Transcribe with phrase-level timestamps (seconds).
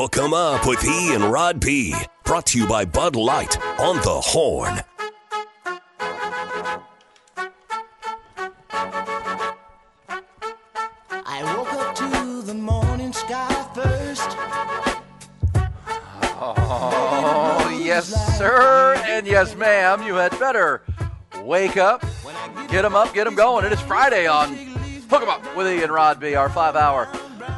[0.00, 1.94] Hook 'em up with E and Rod B.
[2.24, 4.82] Brought to you by Bud Light on the Horn.
[11.26, 14.38] I woke up to the morning sky first.
[16.40, 18.06] Oh, yes,
[18.38, 20.02] sir, and yes, ma'am.
[20.02, 20.80] You had better
[21.42, 22.02] wake up,
[22.68, 23.66] get 'em up, get 'em going.
[23.66, 24.54] It is Friday on
[25.10, 27.06] Hook 'em Up with E and Rod B, our five hour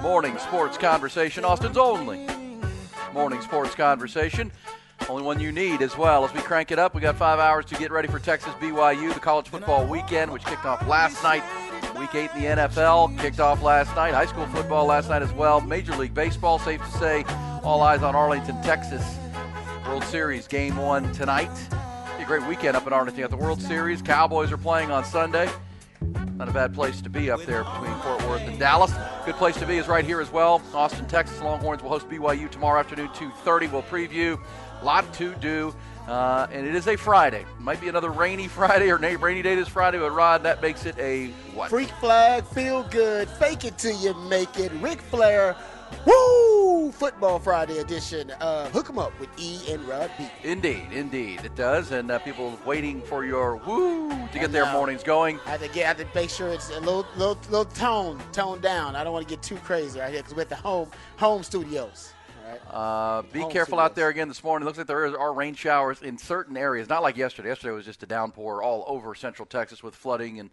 [0.03, 2.27] morning sports conversation, Austin's only
[3.13, 4.51] morning sports conversation.
[5.09, 6.25] Only one you need as well.
[6.25, 9.13] As we crank it up, we got five hours to get ready for Texas BYU,
[9.13, 11.43] the college football weekend, which kicked off last night.
[11.99, 14.15] Week eight in the NFL kicked off last night.
[14.15, 15.61] High school football last night as well.
[15.61, 17.25] Major League Baseball, safe to say,
[17.63, 19.05] all eyes on Arlington, Texas.
[19.87, 21.51] World Series game one tonight.
[22.19, 24.01] A great weekend up in Arlington at the World Series.
[24.01, 25.51] Cowboys are playing on Sunday.
[26.37, 28.93] Not a bad place to be up there between Fort Worth and Dallas.
[29.25, 30.61] Good place to be is right here as well.
[30.75, 31.41] Austin, Texas.
[31.41, 33.71] Longhorns will host BYU tomorrow afternoon, 2:30.
[33.71, 34.41] We'll preview.
[34.81, 35.75] A lot to do.
[36.09, 37.47] Uh, and it is a Friday.
[37.61, 40.99] Might be another rainy Friday or rainy day this Friday, but Rod, that makes it
[40.99, 41.71] a what?
[41.71, 44.73] Freak flag, feel good, fake it till you make it.
[44.81, 45.55] Ric Flair,
[46.07, 46.93] woo!
[46.93, 48.31] Football Friday edition.
[48.41, 50.27] Uh, hook 'em up with E and Rod B.
[50.45, 51.91] Indeed, indeed, it does.
[51.91, 55.41] And uh, people waiting for your woo to get their mornings going.
[55.47, 58.21] I have to get, I have to make sure it's a little, little, little tone,
[58.33, 58.95] toned down.
[58.95, 61.43] I don't want to get too crazy right here because we're at the home, home
[61.43, 62.13] studios.
[62.71, 64.65] Uh, be Home careful out there again this morning.
[64.65, 66.89] It Looks like there is, are rain showers in certain areas.
[66.89, 67.49] Not like yesterday.
[67.49, 70.51] Yesterday was just a downpour all over central Texas with flooding and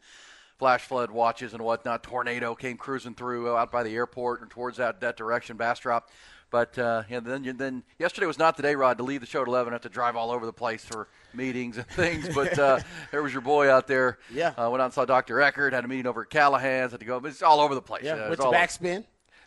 [0.59, 2.03] flash flood watches and whatnot.
[2.03, 6.09] Tornado came cruising through out by the airport and towards that, that direction, Bastrop.
[6.52, 9.42] But uh, yeah, then then yesterday was not the day, Rod, to leave the show
[9.44, 9.72] at 11.
[9.72, 12.28] Have to drive all over the place for meetings and things.
[12.34, 12.80] But uh,
[13.12, 14.18] there was your boy out there.
[14.34, 14.50] Yeah.
[14.58, 15.40] Uh, went out and saw Dr.
[15.42, 15.74] Eckert.
[15.74, 16.92] Had a meeting over at Callahan's.
[16.92, 17.18] Had to go.
[17.24, 18.03] It's all over the place.
[18.03, 18.58] Yeah, Uh, went to all over.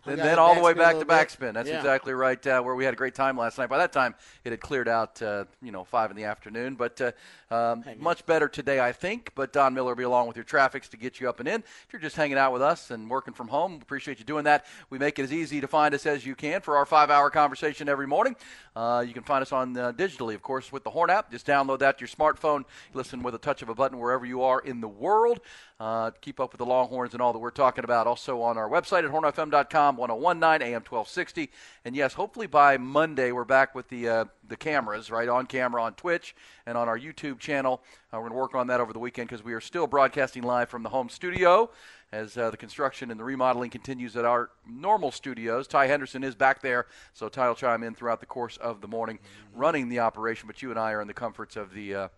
[0.04, 1.54] And then all the way back to backspin.
[1.54, 1.76] That's Yeah.
[1.76, 2.44] exactly right.
[2.46, 3.68] Uh, where we had a great time last night.
[3.68, 4.14] By that time,
[4.44, 5.22] it had cleared out.
[5.22, 6.74] Uh, you know, five in the afternoon.
[6.74, 7.12] But uh,
[7.54, 9.30] um, much better today, I think.
[9.34, 11.60] But Don Miller will be along with your traffics to get you up and in.
[11.60, 14.66] If you're just hanging out with us and working from home, appreciate you doing that.
[14.90, 17.88] We make it as easy to find us as you can for our five-hour conversation
[17.88, 18.34] every morning.
[18.74, 21.30] Uh, you can find us on uh, digitally, of course, with the Horn app.
[21.30, 22.64] Just download that to your smartphone.
[22.94, 25.40] Listen with a touch of a button wherever you are in the world.
[25.82, 28.06] Uh, keep up with the Longhorns and all that we're talking about.
[28.06, 31.50] Also on our website at hornfm.com, 1019 AM 1260.
[31.84, 35.82] And yes, hopefully by Monday we're back with the uh, the cameras, right on camera
[35.82, 37.82] on Twitch and on our YouTube channel.
[38.14, 40.44] Uh, we're going to work on that over the weekend because we are still broadcasting
[40.44, 41.68] live from the home studio
[42.12, 45.66] as uh, the construction and the remodeling continues at our normal studios.
[45.66, 48.88] Ty Henderson is back there, so Ty will chime in throughout the course of the
[48.88, 49.18] morning,
[49.52, 50.46] running the operation.
[50.46, 52.08] But you and I are in the comforts of the.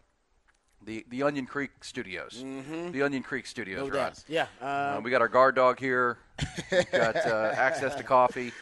[0.84, 2.42] Uh, the, the Onion Creek Studios.
[2.92, 3.92] The Onion Creek Studios, Mm-hmm.
[3.94, 4.14] No right?
[4.14, 4.24] doubt.
[4.28, 4.46] Yeah.
[4.60, 6.18] Uh, Um, we got our guard dog here.
[6.92, 8.52] Got uh, access to coffee,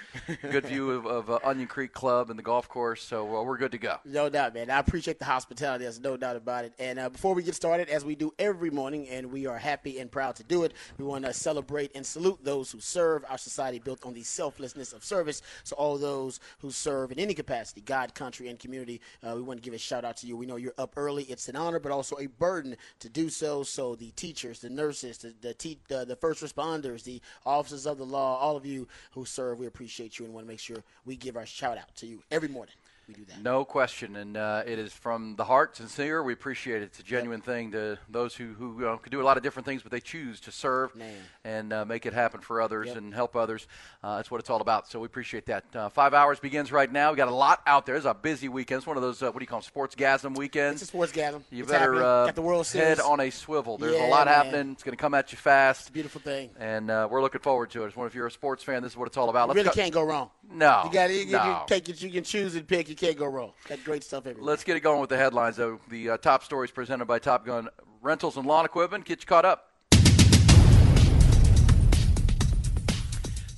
[0.43, 3.57] good view of, of uh, Onion Creek Club and the golf course, so uh, we're
[3.57, 3.99] good to go.
[4.05, 4.71] No doubt, man.
[4.71, 5.85] I appreciate the hospitality.
[5.85, 6.75] There's no doubt about it.
[6.79, 9.99] And uh, before we get started, as we do every morning, and we are happy
[9.99, 13.39] and proud to do it, we want to celebrate and salute those who serve our
[13.39, 15.41] society built on the selflessness of service.
[15.65, 19.63] So, all those who serve in any capacity, God, country, and community, uh, we want
[19.63, 20.37] to give a shout out to you.
[20.37, 21.25] We know you're up early.
[21.25, 23.63] It's an honor, but also a burden to do so.
[23.63, 27.21] So, the teachers, the nurses, the the, te- the, first responders, the
[27.63, 30.51] officers of the law, all of you who serve, we appreciate you and want to
[30.51, 32.75] make sure we give our shout out to you every morning.
[33.17, 33.43] We do that.
[33.43, 36.23] No question, and uh, it is from the heart, sincere.
[36.23, 36.85] We appreciate it.
[36.87, 39.67] It's a genuine thing to those who who uh, could do a lot of different
[39.67, 41.15] things, but they choose to serve Man.
[41.45, 42.97] and uh, make it happen for others Yep.
[42.97, 43.67] and help others.
[44.03, 44.89] Uh, that's what it's all about.
[44.89, 45.65] So we appreciate that.
[45.75, 47.11] Uh, five hours begins right now.
[47.11, 47.97] We got a lot out there.
[47.97, 48.79] It's a busy weekend.
[48.79, 50.83] It's one of those uh, what do you call them, sports gasm weekends.
[50.83, 51.45] It's a sports gathering.
[51.51, 53.79] You It's better uh, Got the World head on a swivel.
[53.79, 54.35] There's a lot man.
[54.35, 54.73] happening.
[54.73, 55.93] It's going to come at you fast.
[55.93, 56.51] Beautiful thing.
[56.59, 57.93] And uh, we're looking forward to it.
[57.97, 59.49] If you're a sports fan, this is what it's all about.
[59.49, 60.31] You Let's really go- can't go wrong.
[60.55, 61.45] No, You got to you, no.
[61.45, 62.03] you take it.
[62.03, 62.89] You can choose and pick.
[62.89, 63.53] You can't go wrong.
[63.69, 64.45] Got great stuff everywhere.
[64.49, 65.81] Let's get it going with the headlines, though.
[65.91, 67.69] The uh, top stories presented by Top Gun
[68.01, 69.05] Rentals and Lawn Equipment.
[69.05, 69.71] Get you caught up.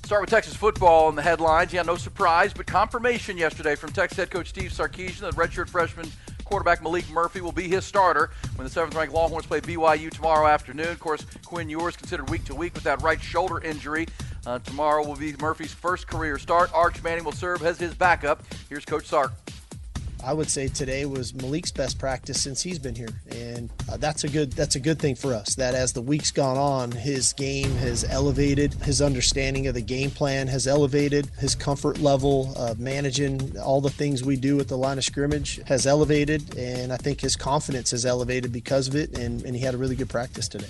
[0.03, 1.73] Start with Texas football in the headlines.
[1.73, 6.11] Yeah, no surprise, but confirmation yesterday from Texas head coach Steve Sarkisian that redshirt freshman
[6.43, 10.89] Quarterback Maalik Murphy will be his starter when the seventh-ranked Longhorns play BYU tomorrow afternoon.
[10.89, 14.05] Of course, Quinn Ewers considered week to week with that right shoulder injury.
[14.45, 16.73] Uh, tomorrow will be Murphy's first career start.
[16.73, 18.43] Arch Manning will serve as his backup.
[18.69, 19.33] Here's Coach Sark.
[20.23, 24.23] I would say today was Maalik's best practice since he's been here, and uh, that's
[24.23, 25.53] a good that's a good thing for us.
[25.53, 30.09] That as the weeks gone on, his game has elevated, his understanding of the game
[30.09, 34.77] plan has elevated, his comfort level of managing all the things we do at the
[34.77, 39.15] line of scrimmage has elevated, and I think his confidence has elevated because of it.
[39.15, 40.69] And, and he had a really good practice today.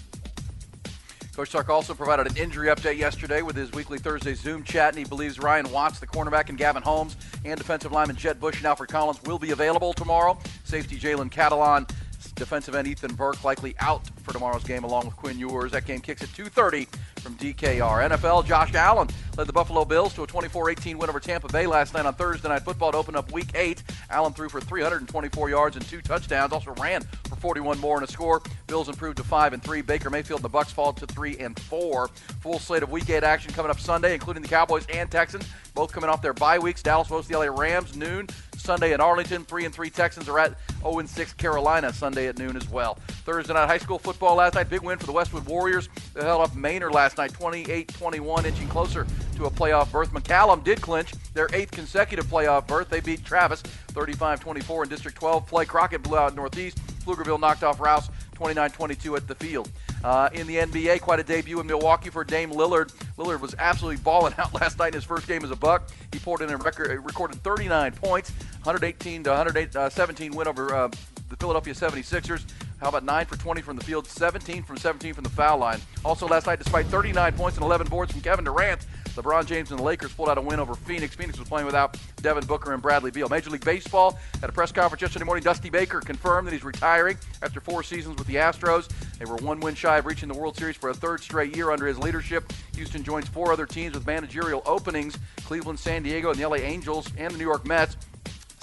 [1.36, 4.98] Coach Sark also provided an injury update yesterday with his weekly Thursday Zoom chat, and
[4.98, 8.66] he believes Ryan Watts, the cornerback, and Gavin Holmes, and defensive lineman Jett Bush and
[8.66, 10.40] Alfred Collins will be available tomorrow.
[10.64, 11.90] Safety Jalen Catalon,
[12.36, 15.72] defensive end Ethan Burke likely out for tomorrow's game along with Quinn Ewers.
[15.72, 16.88] That game kicks at 2.30
[17.20, 18.10] from DKR.
[18.10, 21.94] NFL, Josh Allen led the Buffalo Bills to a 24-18 win over Tampa Bay last
[21.94, 23.84] night on Thursday Night Football to open up Week 8.
[24.10, 28.12] Allen threw for 324 yards and two touchdowns, also ran for 41 more and a
[28.12, 28.42] score.
[28.68, 29.82] Bills improved to 5 and 3.
[29.82, 32.10] Baker Mayfield and the Bucs fall to 3 and 4.
[32.42, 35.92] Full slate of Week 8 action coming up Sunday, including the Cowboys and Texans, both
[35.92, 36.84] coming off their bye weeks.
[36.84, 38.28] Dallas hosts the LA Rams noon.
[38.66, 39.46] Sunday in Arlington.
[39.46, 42.96] 3 and 3 Texans are at 0 and 6 Carolina Sunday at noon as well.
[43.24, 44.70] Thursday night high school football last night.
[44.70, 45.88] Big win for the Westwood Warriors.
[46.14, 50.12] They held off Manor last night 28-21, inching closer to a playoff berth.
[50.12, 52.90] McCallum did clinch their eighth consecutive playoff berth.
[52.90, 53.62] They beat Travis
[53.94, 55.66] 35-24 in District 12 play.
[55.66, 56.80] Crockett blew out Northeast.
[57.06, 59.70] Pflugerville knocked off Rouse 29-22 at the field.
[60.04, 62.94] Uh, in the NBA, quite a debut in Milwaukee for Dame Lillard.
[63.18, 65.90] Lillard was absolutely balling out last night in his first game as a Buck.
[66.12, 68.32] He poured in a record, recorded 39 points,
[68.66, 70.88] 118 to 117 uh, win over uh,
[71.30, 72.44] the Philadelphia 76ers.
[72.80, 75.80] How about 9 for 20 from the field, 17 from 17 from the foul line.
[76.04, 78.86] Also last night, despite 39 points and 11 boards from Kevin Durant,
[79.16, 81.16] LeBron James and the Lakers pulled out a win over Phoenix.
[81.16, 83.30] Phoenix was playing without Devin Booker and Bradley Beal.
[83.30, 87.18] Major League Baseball at a press conference yesterday morning, Dusty Baker confirmed that he's retiring
[87.44, 88.90] after four seasons with the Astros.
[89.20, 91.72] They were one win shy of reaching the World Series for a third straight year
[91.72, 92.52] under his leadership.
[92.76, 97.08] Houston joins four other teams with managerial openings Cleveland, San Diego, and the LA Angels,
[97.18, 97.96] and the New York Mets.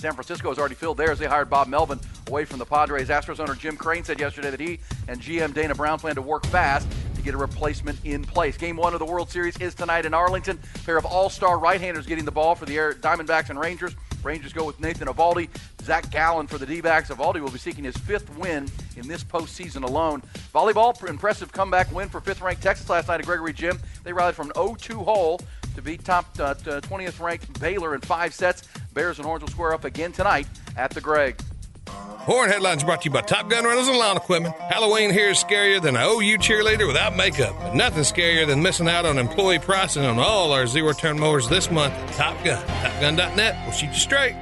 [0.02, 1.20] San Francisco has already filled theirs.
[1.20, 3.08] They hired Bob Melvin away from the Padres.
[3.08, 6.44] Astros owner Jim Crane said yesterday that he and GM Dana Brown plan to work
[6.46, 8.56] fast to get a replacement in place.
[8.56, 10.58] Game one of the World Series is tonight in Arlington.
[10.75, 13.94] A pair of all-star right-handers getting the ball for the Diamondbacks and Rangers.
[14.25, 15.49] Rangers go with Nathan Eovaldi,
[15.82, 17.08] Zach Gallen for the D-backs.
[17.08, 20.20] Eovaldi will be seeking his fifth win in this postseason alone.
[20.52, 23.78] Volleyball, impressive comeback win for fifth-ranked Texas last night at Gregory Gym.
[24.02, 25.40] They rallied from an 0-2 hole
[25.75, 28.69] to beat top uh, 20th ranked Baylor in five sets.
[28.94, 30.46] Bears and Horns will square up again tonight
[30.76, 31.40] at the Greg.
[31.86, 34.54] Horn Headlines brought to you by Top Gun Rentals and Lawn Equipment.
[34.54, 38.88] Halloween here is scarier than an OU cheerleader without makeup, but nothing scarier than missing
[38.88, 41.92] out on employee pricing on all our zero turn mowers this month.
[41.94, 44.36] at Top Gun, TopGun.net will shoot you straight.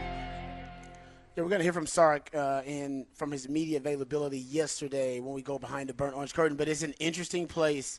[1.37, 5.33] Yeah, we're going to hear from Sark uh, in from his media availability yesterday when
[5.33, 6.59] we go behind the burnt orange curtain.
[6.59, 7.99] But it's an interesting place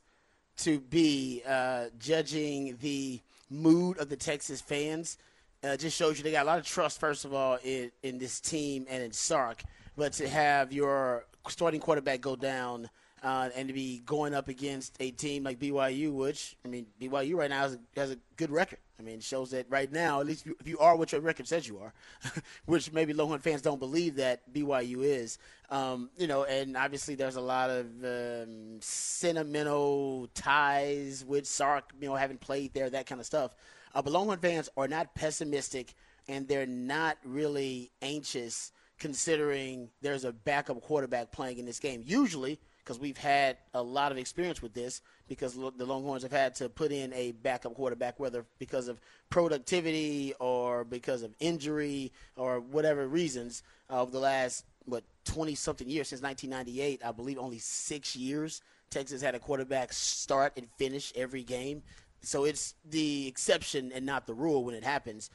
[0.58, 3.20] to be uh, judging the
[3.50, 5.18] mood of the Texas fans.
[5.64, 8.18] Uh, just shows you they got a lot of trust, first of all, in, in
[8.18, 9.62] this team and in Sark.
[9.96, 12.90] But to have your starting quarterback go down
[13.22, 17.36] uh, and to be going up against a team like BYU, which, I mean, BYU
[17.36, 18.80] right now has a, has a good record.
[18.98, 21.48] I mean, it shows that right now, at least if you, are what your record
[21.48, 21.94] says you are,
[22.66, 27.36] which maybe Longhorn fans don't believe that BYU is, um, you know, and obviously there's
[27.36, 33.20] a lot of um, sentimental ties with Sark, you know, having played there, that kind
[33.20, 33.56] of stuff.
[33.94, 35.94] Uh, but Longhorn fans are not pessimistic
[36.28, 42.04] and they're not really anxious considering there's a backup quarterback playing in this game.
[42.06, 46.56] Usually, because we've had a lot of experience with this, because the Longhorns have had
[46.56, 52.60] to put in a backup quarterback, whether because of productivity or because of injury or
[52.60, 57.02] whatever reasons, of the last, what, 20 something years since 1998.
[57.06, 61.82] I believe only six years Texas had a quarterback start and finish every game.
[62.22, 65.30] So it's the exception and not the rule when it happens.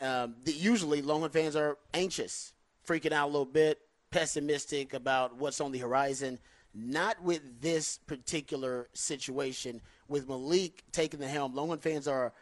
[0.00, 2.52] Um, the, usually, Longhorn fans are anxious,
[2.86, 6.38] freaking out a little bit, pessimistic about what's on the horizon.
[6.74, 9.80] Not with this particular situation.
[10.08, 12.32] With Maalik taking the helm, Longhorn fans are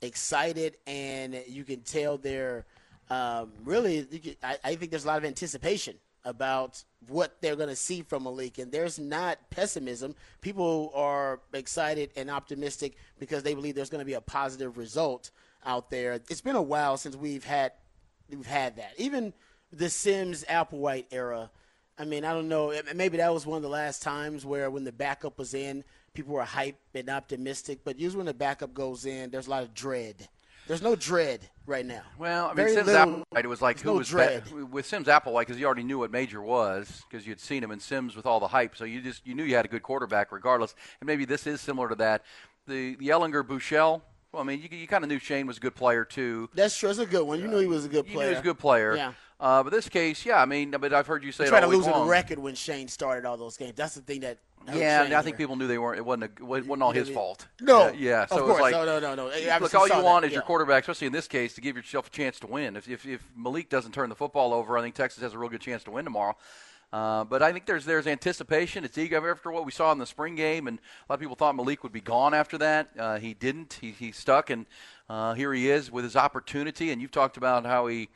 [0.00, 2.66] excited, and you can tell they're
[3.10, 4.36] um, really.
[4.42, 8.24] I, I think there's a lot of anticipation about what they're going to see from
[8.24, 8.58] Maalik.
[8.58, 10.14] And there's not pessimism.
[10.40, 15.30] People are excited and optimistic because they believe there's going to be a positive result
[15.64, 16.14] out there.
[16.14, 17.72] It's been a while since we've had
[18.28, 18.92] we've had that.
[18.96, 19.32] Even
[19.72, 21.50] the Simms Applewhite era.
[21.98, 22.72] I mean, I don't know.
[22.94, 25.84] Maybe that was one of the last times where when the backup was in,
[26.14, 27.80] people were hype and optimistic.
[27.84, 30.28] But usually when the backup goes in, there's a lot of dread
[30.70, 32.02] There's no dread right now.
[32.16, 34.44] Well, I mean, Very Simms little- Applewhite, it was like who no was dread.
[34.44, 37.72] be- with Simms Applewhite because you already knew what Major was because you'd seen him
[37.72, 39.82] in Sims with all the hype, so you just you knew you had a good
[39.82, 40.76] quarterback regardless.
[41.00, 42.22] And maybe this is similar to that.
[42.68, 44.00] The the Ehlinger Buechele.
[44.30, 46.48] Well, I mean, you, you kind of knew Shane was a good player too.
[46.54, 46.88] That's true.
[46.88, 47.40] It's a good one.
[47.40, 48.26] You knew he was a good You player.
[48.28, 48.94] knew he was a good player.
[48.94, 49.12] Yeah.
[49.40, 51.64] Uh, but this case, yeah, I mean, but I've heard you say He it tried
[51.64, 52.04] all to lose long.
[52.04, 53.72] the record when Shane started all those games.
[53.74, 54.36] That's the thing that.
[54.74, 55.46] Yeah, Shane I think here.
[55.46, 55.96] people knew they weren't.
[55.98, 56.24] It wasn't.
[56.24, 57.46] A, it wasn't all his fault.
[57.62, 57.86] No.
[57.86, 57.92] Yeah.
[57.98, 58.26] yeah.
[58.26, 58.60] So Of course.
[58.60, 59.24] like, No, no, no, no.
[59.60, 60.26] Look, all you want that.
[60.28, 60.46] is your Yeah.
[60.46, 62.76] quarterback, especially in this case, to give yourself a chance to win.
[62.76, 65.48] If, if, if Maalik doesn't turn the football over, I think Texas has a real
[65.48, 66.36] good chance to win tomorrow.
[66.92, 68.84] Uh, but I think there's there's anticipation.
[68.84, 71.36] It's eager after what we saw in the spring game, and a lot of people
[71.36, 72.90] thought Maalik would be gone after that.
[72.98, 73.78] Uh, he didn't.
[73.80, 74.66] He, he stuck, and
[75.08, 76.90] uh, here he is with his opportunity.
[76.90, 78.08] And you've talked about how he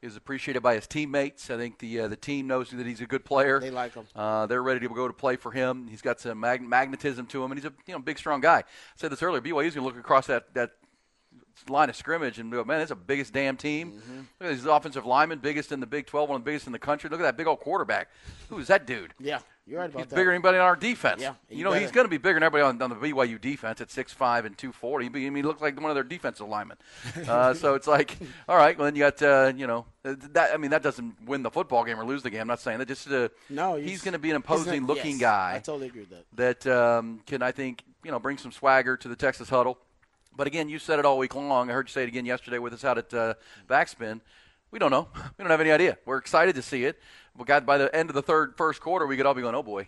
[0.00, 1.50] is appreciated by his teammates.
[1.50, 3.60] I think the uh, the team knows that he's a good player.
[3.60, 4.06] They like him.
[4.14, 5.88] Uh, they're ready to go to play for him.
[5.88, 8.58] He's got some mag- magnetism to him, and he's a you know big, strong guy.
[8.58, 8.64] I
[8.96, 9.40] said this earlier.
[9.40, 10.72] BYU's going to look across that that
[11.68, 13.92] line of scrimmage and go, man, that's the biggest damn team.
[13.92, 14.16] Mm-hmm.
[14.40, 16.72] Look at these offensive linemen, biggest in the Big 12, one of the biggest in
[16.72, 17.10] the country.
[17.10, 18.08] Look at that big old quarterback.
[18.48, 19.14] Who is that dude?
[19.18, 20.16] Yeah, you're right about He's that.
[20.16, 21.20] bigger than anybody on our defense.
[21.20, 23.80] Yeah, you know, he's going to be bigger than everybody on, on the BYU defense
[23.80, 25.06] at 6'5 and 240.
[25.06, 26.78] I mean, he looks like one of their defensive linemen.
[27.28, 28.16] Uh, so it's like,
[28.48, 30.54] all right, well, then you got, uh, you know, uh, that.
[30.54, 32.42] I mean, that doesn't win the football game or lose the game.
[32.42, 32.88] I'm not saying that.
[32.88, 35.58] Just uh, No, he's, going to be an he's not- imposing looking yes, guy I
[35.58, 36.64] totally agree with that.
[36.64, 39.78] that um, can, I think, you know, bring some swagger to the Texas huddle.
[40.36, 41.68] But again, you said it all week long.
[41.68, 43.34] I heard you say it again yesterday with us out at uh,
[43.68, 44.20] Backspin.
[44.70, 45.08] We don't know.
[45.36, 45.96] We don't have any idea.
[46.04, 46.98] We're excited to see it.
[47.36, 49.54] We got by the end of the third first quarter, we could all be going,
[49.54, 49.86] "Oh boy,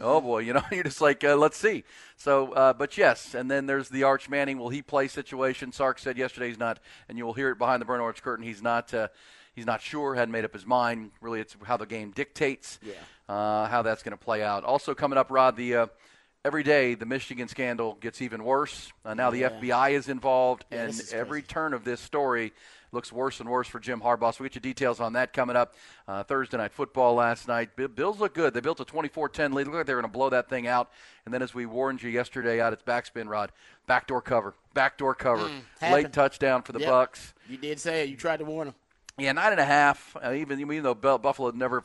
[0.00, 0.62] oh boy," you know.
[0.72, 1.84] You're just like, uh, "Let's see."
[2.16, 4.58] So, uh, but yes, and then there's the Arch Manning.
[4.58, 5.70] Will he play situation?
[5.72, 8.44] Sark said yesterday he's not, and you will hear it behind the burn orange curtain.
[8.44, 8.92] He's not.
[8.92, 9.08] Uh,
[9.54, 10.14] he's not sure.
[10.14, 11.10] Hadn't made up his mind.
[11.20, 12.80] Really, it's how the game dictates.
[12.82, 12.94] Yeah.
[13.28, 14.64] Uh, how that's going to play out.
[14.64, 15.54] Also coming up, Rod.
[15.56, 15.86] The uh,
[16.44, 18.90] every day the Michigan scandal gets even worse.
[19.04, 19.50] Uh, now the Yeah.
[19.50, 22.52] FBI is involved, Yeah, and is every turn of this story
[22.92, 24.34] looks worse and worse for Jim Harbaugh.
[24.34, 25.74] So we get you details on that coming up.
[26.06, 27.70] Uh, Thursday night football last night.
[27.94, 28.54] Bills look good.
[28.54, 29.66] They built a 24-10 lead.
[29.66, 30.90] Look like they're going to blow that thing out.
[31.24, 33.52] And then, as we warned you yesterday out its Backspin Rod,
[33.86, 36.14] backdoor cover, backdoor cover, late Mm, happened.
[36.14, 36.90] touchdown for the Yep.
[36.90, 37.32] Bucs.
[37.48, 38.08] You did say it.
[38.08, 38.74] You tried to warn them.
[39.18, 40.16] Yeah, nine and a half.
[40.22, 41.82] Uh, even even though Buffalo never,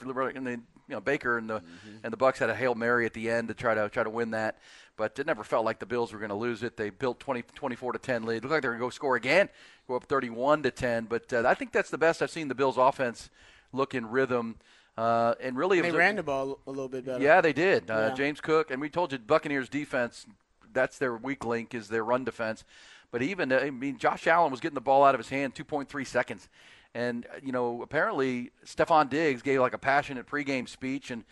[0.88, 1.62] you know Baker and the
[2.04, 4.10] and the Bucs had a hail mary at the end to try to try to
[4.10, 4.58] win that,
[4.98, 6.78] but it never felt like the Bills were going to lose it.
[6.78, 8.44] They built 20, 24 to ten lead.
[8.44, 9.50] Looked like they were going to go score again,
[9.88, 11.06] go up thirty one to ten.
[11.06, 13.30] But uh, I think that's the best I've seen the Bills offense
[13.72, 14.56] look in rhythm.
[14.98, 17.24] Uh, and really, They was a- ran the ball a little bit better.
[17.24, 17.90] yeah, they did.
[17.90, 18.14] Uh, Yeah.
[18.16, 20.28] James Cook, and we told you Buccaneers defense.
[20.72, 22.64] That's their weak link is their run defense.
[23.12, 25.56] But even uh, I mean, Josh Allen was getting the ball out of his hand
[25.56, 26.48] 2.3 seconds,
[26.94, 31.24] and uh, you know apparently Stefon Diggs gave like a passionate pregame speech and.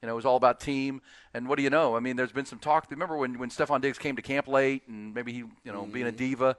[0.00, 1.02] You know, it was all about team.
[1.34, 1.96] And what do you know?
[1.96, 2.86] I mean, there's been some talk.
[2.88, 6.06] Remember when, when Stefon Diggs came to camp late and maybe he, you know, being
[6.06, 6.56] a diva.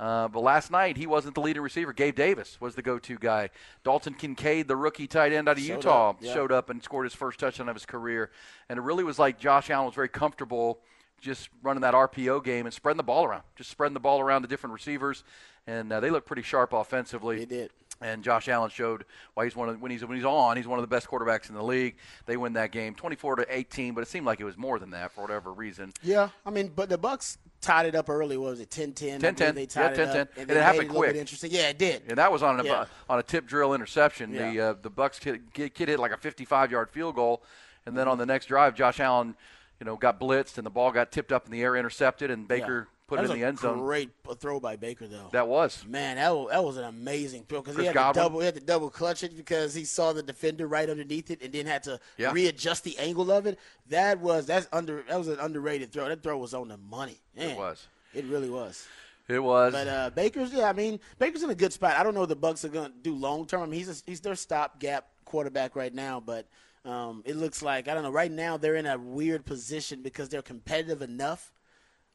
[0.00, 1.92] Uh, but last night, he wasn't the leading receiver.
[1.92, 3.50] Gabe Davis was the go to guy.
[3.82, 6.32] Dalton Kincaid, the rookie tight end out of Showed Utah, up, yeah.
[6.32, 8.30] showed up and scored his first touchdown of his career.
[8.68, 10.78] And it really was like Josh Allen was very comfortable
[11.20, 14.42] just running that RPO game and spreading the ball around, just spreading the ball around
[14.42, 15.24] to different receivers.
[15.66, 17.38] And uh, they looked pretty sharp offensively.
[17.38, 17.70] They did.
[18.00, 20.78] And Josh Allen showed why he's one of when he's when he's on, he's one
[20.78, 21.96] of the best quarterbacks in the league.
[22.26, 24.90] They win that game, 24 to 18, but it seemed like it was more than
[24.90, 25.92] that for whatever reason.
[26.02, 28.36] Yeah, I mean, but the Bucs tied it up early.
[28.36, 29.18] What was it, 10-10?
[29.20, 29.54] 10-10.
[29.54, 29.98] They Yeah, tied 10-10.
[29.98, 31.16] it up, And then it made happened quick.
[31.16, 31.50] Interesting.
[31.50, 32.02] Yeah, it did.
[32.08, 32.84] And that was on a Yeah.
[33.08, 34.30] on a tip drill interception.
[34.32, 37.42] The uh, the Bucs kid, kid, kid hit like a 55 yard field goal,
[37.84, 39.34] and then on the next drive, Josh Allen,
[39.80, 42.46] you know, got blitzed and the ball got tipped up in the air, intercepted, and
[42.46, 42.94] Baker Yeah.
[43.08, 43.78] Put That it in was the a end zone.
[43.78, 45.30] Great throw by Baker, though.
[45.32, 45.82] That was.
[45.86, 48.12] Man, that was, that was an amazing throw because he had Godwin.
[48.14, 51.30] to double he had to double clutch it because he saw the defender right underneath
[51.30, 52.32] it and then had to Yeah.
[52.32, 53.58] readjust the angle of it.
[53.88, 56.06] That was that's under that was an underrated throw.
[56.06, 57.18] That throw was on the money.
[57.34, 57.86] Man, was.
[58.14, 58.86] It really was.
[59.26, 59.72] It was.
[59.72, 61.96] But uh, Baker's, yeah, I mean, Baker's in a good spot.
[61.96, 63.62] I don't know what the Bucs are going to do long term.
[63.62, 66.46] I mean, he's a, he's their stopgap quarterback right now, but
[66.84, 68.10] um, it looks like I don't know.
[68.10, 71.52] Right now, they're in a weird position because they're competitive enough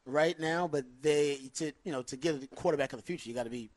[0.06, 3.34] right now, but they to you know to get a quarterback of the future, you
[3.34, 3.70] got to be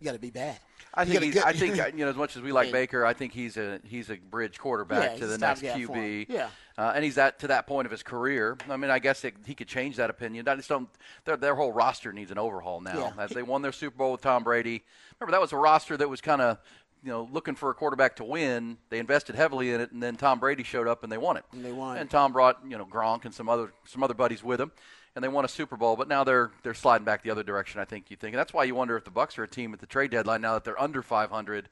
[0.00, 0.58] you got to be bad.
[0.96, 2.72] I think he's, get- I think you know as much as we like Yeah.
[2.72, 5.62] Baker, I think he's a he's a bridge quarterback Yeah, to the next.
[5.62, 6.26] QB.
[6.28, 6.48] Yeah.
[6.78, 8.56] uh, and he's at to that point of his career.
[8.68, 10.48] I mean, I guess it, he could change that opinion.
[10.48, 10.88] I just don't.
[11.24, 13.12] Their, their whole roster needs an overhaul now.
[13.16, 13.22] Yeah.
[13.24, 14.84] As they won their Super Bowl with Tom Brady.
[15.20, 16.58] Remember that was a roster that was kind of
[17.02, 18.78] you know looking for a quarterback to win.
[18.90, 21.44] They invested heavily in it, and then Tom Brady showed up and they won it.
[21.52, 21.96] And they won.
[21.98, 24.70] And Tom brought you know Gronk and some other some other buddies with him.
[25.16, 27.80] And they won a Super Bowl, but now they're they're sliding back the other direction.
[27.80, 29.72] I think you think, and that's why you wonder if the Bucs are a team
[29.72, 31.68] at the trade deadline now that they're under 500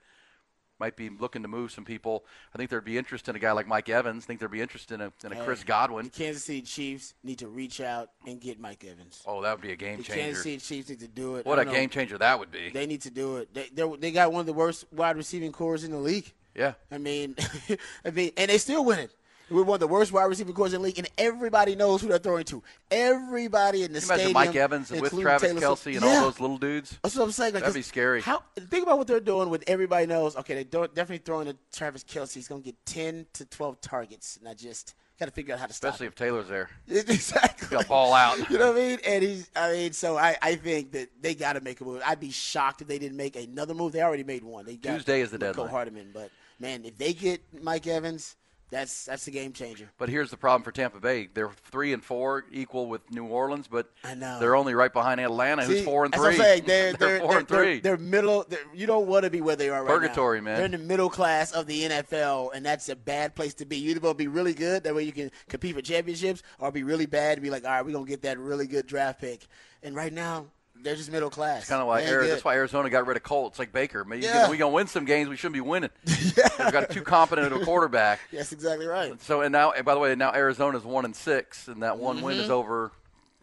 [0.82, 2.24] might be looking to move some people.
[2.52, 4.24] I think there'd be interest in a guy like Mike Evans.
[4.24, 6.06] I think there'd be interest in a, in a Chris Godwin.
[6.06, 9.22] The Kansas City Chiefs need to reach out and get Mike Evans.
[9.24, 10.20] Oh, that would be a game The changer.
[10.20, 11.46] Kansas City Chiefs need to do it.
[11.46, 11.70] What a know.
[11.70, 12.70] game changer that would be.
[12.70, 13.54] They need to do it.
[13.54, 13.68] They
[13.98, 16.32] they got one of the worst wide receiving corps in the league.
[16.56, 16.74] yeah.
[16.90, 17.36] I mean,
[18.04, 19.08] I mean, and they still winning.
[19.50, 22.08] We're one of the worst wide receiving corps in the league, and everybody knows who
[22.08, 22.62] they're throwing to.
[22.90, 26.08] Everybody in the Can you imagine stadium, Mike Evans with Travis Taylor Kelce and Yeah.
[26.08, 26.98] all those little dudes?
[27.02, 27.54] That's what I'm saying.
[27.54, 28.22] Like, That'd be scary.
[28.22, 30.36] How think about what they're doing with everybody knows.
[30.36, 32.34] Okay, they don't definitely throwing to Travis Kelce.
[32.34, 35.66] He's gonna get ten to twelve targets, and I just got to figure out how
[35.66, 35.90] to stop.
[35.90, 36.68] Especially if Taylor's there.
[36.88, 37.68] exactly.
[37.68, 38.38] He'll ball out.
[38.50, 38.98] You know what I mean?
[39.06, 39.50] And he's.
[39.54, 42.02] I mean, so I, I think that they got to make a move.
[42.04, 43.92] I'd be shocked if they didn't make another move.
[43.92, 44.64] They already made one.
[44.66, 45.68] They got Tuesday is the Mecole deadline.
[45.68, 48.36] Hardman, but man, if they get Mike Evans,
[48.72, 49.88] that's that's the game changer.
[49.98, 51.28] But here's the problem for Tampa Bay.
[51.32, 54.40] They're three and four, equal with New Orleans, but I know.
[54.40, 56.36] they're only right behind Atlanta, who's four and three.
[56.36, 56.62] Saying.
[56.72, 58.46] They're, they're, four they're, and 3 They're, middle.
[58.72, 59.98] You don't want to be where they are right now.
[59.98, 60.56] Purgatory, man.
[60.56, 63.76] They're in the middle class of the NFL, and that's a bad place to be.
[63.76, 66.72] You either going to be really good, that way you can compete for championships, or
[66.72, 68.86] be really bad and be like, all right, we're going to get that really good
[68.86, 69.46] draft pick.
[69.82, 70.46] And right now,
[70.82, 71.68] they're just middle class.
[71.68, 74.04] kind of why They Ari- that's why Arizona got rid of Colts like Baker.
[74.04, 74.50] Maybe Yeah.
[74.50, 75.90] we gonna win some games we shouldn't be winning.
[76.06, 78.20] We've got too competent of a quarterback.
[78.32, 79.20] That's exactly right.
[79.22, 82.20] So and now, and by the way, now Arizona's one and six, and that one
[82.22, 82.52] win is mm-hmm.
[82.52, 82.92] over.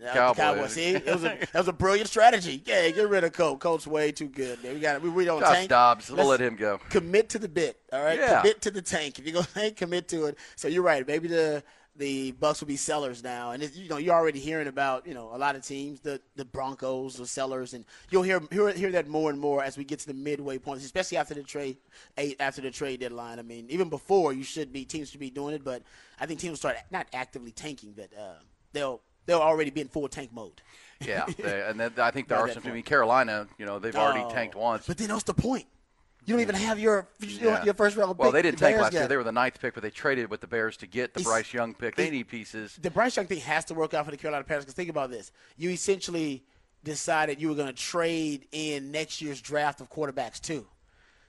[0.01, 0.35] Yeah, Cowboys.
[0.35, 0.71] The Cowboys.
[0.73, 2.63] See, it was a that was a brilliant strategy.
[2.65, 3.59] Yeah, get rid of Colt.
[3.59, 4.63] Colt's way too good.
[4.63, 4.73] Man.
[4.73, 5.69] We got we, we don't Josh tank.
[5.69, 6.79] Dobbs, we'll Let's let him go.
[6.89, 7.77] Commit to the bit.
[7.91, 8.39] All right, Yeah.
[8.39, 9.19] commit to the tank.
[9.19, 10.37] If you're gonna tank, commit to it.
[10.55, 11.05] So you're right.
[11.05, 11.63] Maybe the
[11.99, 15.29] the Bucs will be sellers now, and you know you're already hearing about you know
[15.33, 19.07] a lot of teams, the the Broncos, the sellers, and you'll hear hear, hear that
[19.07, 21.77] more and more as we get to the midway points, especially after the trade
[22.17, 23.37] eight after the trade deadline.
[23.37, 25.83] I mean, even before you should be teams should be doing it, but
[26.19, 28.39] I think teams will start not actively tanking, but uh,
[28.73, 30.61] they'll they'll already be in full tank mode.
[31.01, 32.63] Yeah, they, and then I think there are some.
[32.65, 34.29] I mean, Carolina, you know, they've already Oh.
[34.31, 34.87] tanked once.
[34.87, 35.65] But then what's the point?
[36.29, 37.63] You don't even have your Yeah.
[37.63, 38.19] your first round pick.
[38.19, 39.07] Well, they didn't The Bears last year.
[39.07, 41.33] They were the ninth pick, but they traded with the Bears to get the It's-
[41.33, 41.95] Bryce Young pick.
[41.95, 42.77] They need pieces.
[42.79, 44.65] the Bryce Young thing has to work out for the Carolina Panthers.
[44.65, 46.43] Because think about this: you essentially
[46.83, 50.67] decided you were going to trade in next year's draft of quarterbacks too.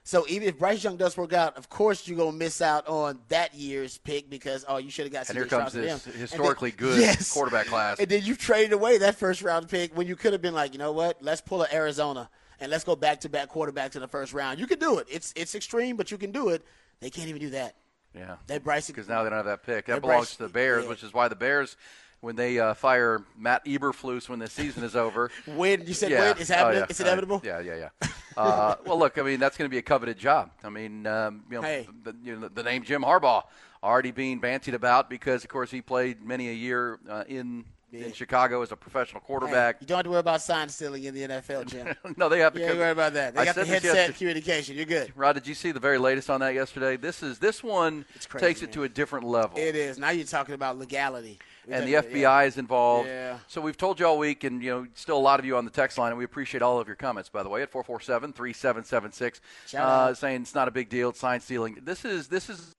[0.03, 2.87] So even if Bryce Young does work out, of course you're going to miss out
[2.87, 5.29] on that year's pick because oh, you should have got.
[5.29, 7.33] And here comes this historically then- good yes.
[7.33, 7.99] quarterback class.
[7.99, 10.73] And then you traded away that first round pick when you could have been like,
[10.73, 11.23] you know what?
[11.23, 12.29] Let's pull a Arizona
[12.61, 14.59] and let's go back to back quarterbacks in the first round.
[14.59, 15.07] You can do it.
[15.09, 16.63] It's it's extreme, but you can do it.
[17.01, 17.75] They can't even do that.
[18.15, 19.85] Yeah, That Bryce because now they don't have that pick.
[19.87, 20.89] That That belongs Bryce- to the Bears, yeah.
[20.89, 21.77] which is why the Bears,
[22.19, 25.31] when they uh, fire Matt Eberflus when the season is over.
[25.45, 26.85] when you said yeah, when it's happening, oh, yeah.
[26.89, 27.41] it's Uh, inevitable.
[27.43, 28.09] yeah, yeah, yeah.
[28.37, 30.51] Uh, well, look, I mean, that's going to be a coveted job.
[30.63, 31.87] I mean, um, you know, Hey.
[32.03, 33.43] the, you know, the name Jim Harbaugh
[33.81, 38.13] already being bantied about because, of course, he played many a year uh, in in
[38.13, 39.77] Chicago as a professional Hey, quarterback.
[39.81, 41.95] you don't have to worry about sign stealing in the NFL, Jim.
[42.17, 42.69] no, they have You to.
[42.69, 43.35] ain't worry about that.
[43.35, 44.75] They I got the headset communication.
[44.75, 45.11] You're good.
[45.15, 46.97] Rod, did you see the very latest on that yesterday?
[46.97, 48.73] This is this one crazy, takes it man.
[48.73, 49.57] to a different level.
[49.57, 49.97] It is.
[49.97, 51.39] Now you're talking about legality.
[51.67, 52.41] We're and the FBI yeah.
[52.43, 53.07] is involved.
[53.07, 53.37] Yeah.
[53.47, 55.65] So we've told you all week, and you know, still a lot of you on
[55.65, 59.39] the text line, and we appreciate all of your comments, by the way, at 447-3776,
[59.77, 61.77] uh, saying it's not a big deal, it's sign stealing.
[61.83, 62.73] This is this is.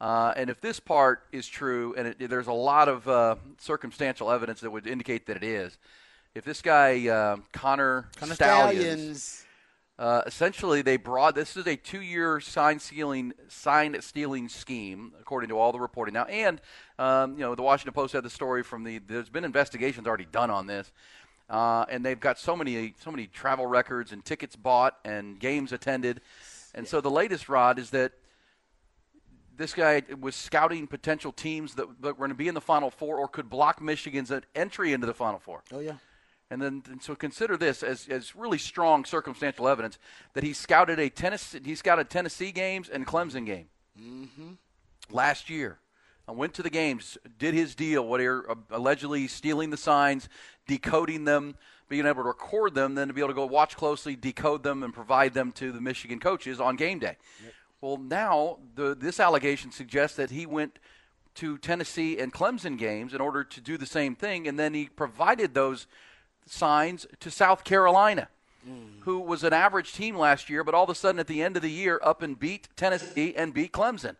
[0.00, 4.30] Uh, and if this part is true, and it, there's a lot of uh, circumstantial
[4.30, 5.76] evidence that would indicate that it is,
[6.34, 9.44] if this guy uh, Connor, Connor Stalions, Stalions.
[9.98, 15.58] uh, essentially, they brought this is a two-year sign stealing sign stealing scheme, according to
[15.58, 16.26] all the reporting now.
[16.26, 16.60] And
[17.00, 18.98] um, you know, the Washington Post had the story from the.
[18.98, 20.92] There's been investigations already done on this,
[21.50, 25.72] uh, and they've got so many so many travel records and tickets bought and games
[25.72, 26.20] attended,
[26.72, 28.12] and so the latest rod is that
[29.58, 32.90] this guy was scouting potential teams that, that were going to be in the Final
[32.90, 35.62] Four or could block Michigan's entry into the Final Four.
[35.72, 35.96] Oh yeah.
[36.50, 39.98] And then, and so consider this as, as really strong circumstantial evidence
[40.32, 43.66] that he scouted a Tennessee, he scouted Tennessee games and Clemson game
[44.00, 44.52] mm-hmm.
[45.10, 45.78] last year.
[46.26, 50.28] I went to the games, did his deal, what are uh, allegedly stealing the signs,
[50.66, 51.56] decoding them,
[51.88, 54.82] being able to record them, then to be able to go watch closely, decode them,
[54.82, 57.16] and provide them to the Michigan coaches on game day.
[57.80, 60.78] Well, now the, this allegation suggests that he went
[61.36, 64.86] to Tennessee and Clemson games in order to do the same thing, and then he
[64.86, 65.86] provided those
[66.46, 68.28] signs to South Carolina,
[68.68, 69.00] mm.
[69.02, 71.56] who was an average team last year, but all of a sudden at the end
[71.56, 74.16] of the year up and beat Tennessee and beat Clemson,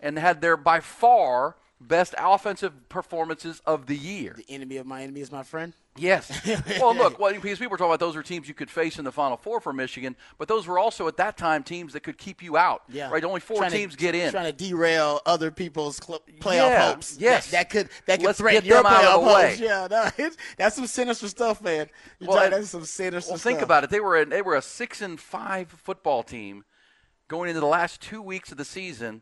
[0.00, 4.34] and had their by far best offensive performances of the year.
[4.36, 5.72] The enemy of my enemy is my friend.
[5.98, 6.30] Yes.
[6.80, 9.04] well, look, well, because people were talking about those are teams you could face in
[9.04, 12.16] the Final Four for Michigan, but those were also at that time teams that could
[12.16, 12.82] keep you out.
[12.88, 13.10] Yeah.
[13.10, 13.22] Right.
[13.22, 14.30] Only 4 Trying to- teams get in.
[14.30, 17.16] Trying to derail other people's cl- playoff Yeah, hopes.
[17.20, 17.50] yes.
[17.50, 19.60] That, that could that could Let's threaten your playoff hopes.
[19.60, 20.10] Yeah, no,
[20.56, 21.88] that's some sinister stuff, man.
[22.20, 23.50] You're Well, and- that's some sinister Well, stuff.
[23.52, 23.90] think about it.
[23.90, 26.64] They were a, they were a six and five football team
[27.28, 29.20] going into the last two weeks of the season,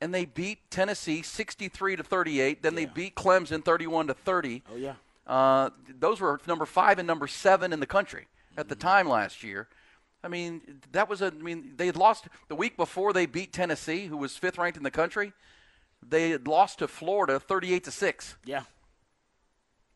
[0.00, 2.62] and they beat Tennessee 63 to 38.
[2.62, 4.62] Then they beat Clemson 31 to 30.
[4.72, 4.94] Oh yeah.
[5.30, 9.44] Uh, those were number five and number seven in the country at the time last
[9.44, 9.68] year.
[10.24, 11.26] I mean, that was a.
[11.26, 14.76] I mean, they had lost the week before they beat Tennessee, who was fifth ranked
[14.76, 15.32] in the country.
[16.06, 18.34] They had lost to Florida 38 to six.
[18.44, 18.62] Yeah.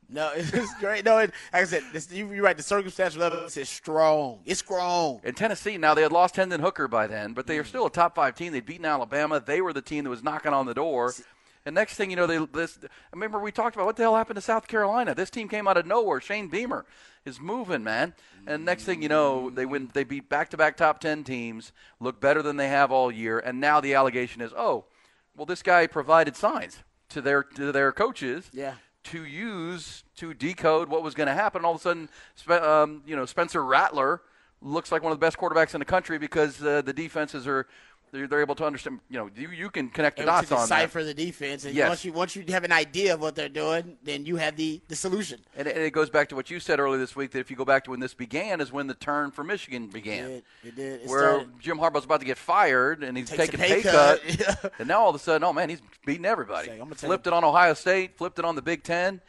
[0.09, 1.05] No, it's great.
[1.05, 2.57] No, it, like I said, you're right.
[2.57, 4.38] The circumstantial evidence is strong.
[4.44, 5.20] It's strong.
[5.25, 7.90] In Tennessee, now they had lost Hendon Hooker by then, but they are still a
[7.90, 8.53] top five team.
[8.53, 9.42] They'd beaten Alabama.
[9.44, 11.12] They were the team that was knocking on the door.
[11.66, 12.79] And next thing you know, they this.
[12.83, 15.14] I remember we talked about what the hell happened to South Carolina.
[15.14, 16.20] This team came out of nowhere.
[16.20, 16.85] Shane Beamer
[17.24, 18.12] is moving, man.
[18.46, 19.90] And next thing you know, they win.
[19.94, 21.72] They beat back-to-back top ten teams.
[22.00, 23.38] Look better than they have all year.
[23.38, 24.85] And now the allegation is, oh,
[25.35, 28.50] well, this guy provided signs to their to their coaches.
[28.53, 28.74] Yeah.
[29.05, 31.64] To use to decode what was going to happen.
[31.64, 32.09] All of a sudden,
[32.48, 34.20] um, you know, Spencer Rattler
[34.61, 37.66] looks like one of the best quarterbacks in the country because uh, the defenses are
[38.14, 39.00] they're, they're able to understand.
[39.11, 40.66] You know, you, you can connect the Able dots to on that.
[40.66, 41.88] decipher the defense, and Yes.
[41.88, 44.81] once you once you have an idea of what they're doing, then you have the
[44.88, 45.40] the solution.
[45.57, 47.50] And it, and it goes back to what you said earlier this week that if
[47.50, 50.31] you go back to when this began, is when the turn for Michigan began.
[50.31, 51.00] It, it did.
[51.03, 51.61] It where started.
[51.61, 54.72] Jim Harbaugh's about to get fired and he's Takes a taking pay pay cut, cut.
[54.79, 56.70] and now all of a sudden, oh man, he's beating everybody.
[56.70, 59.20] I'm Flipped you- it on Ohio State, flipped it on the Big Ten.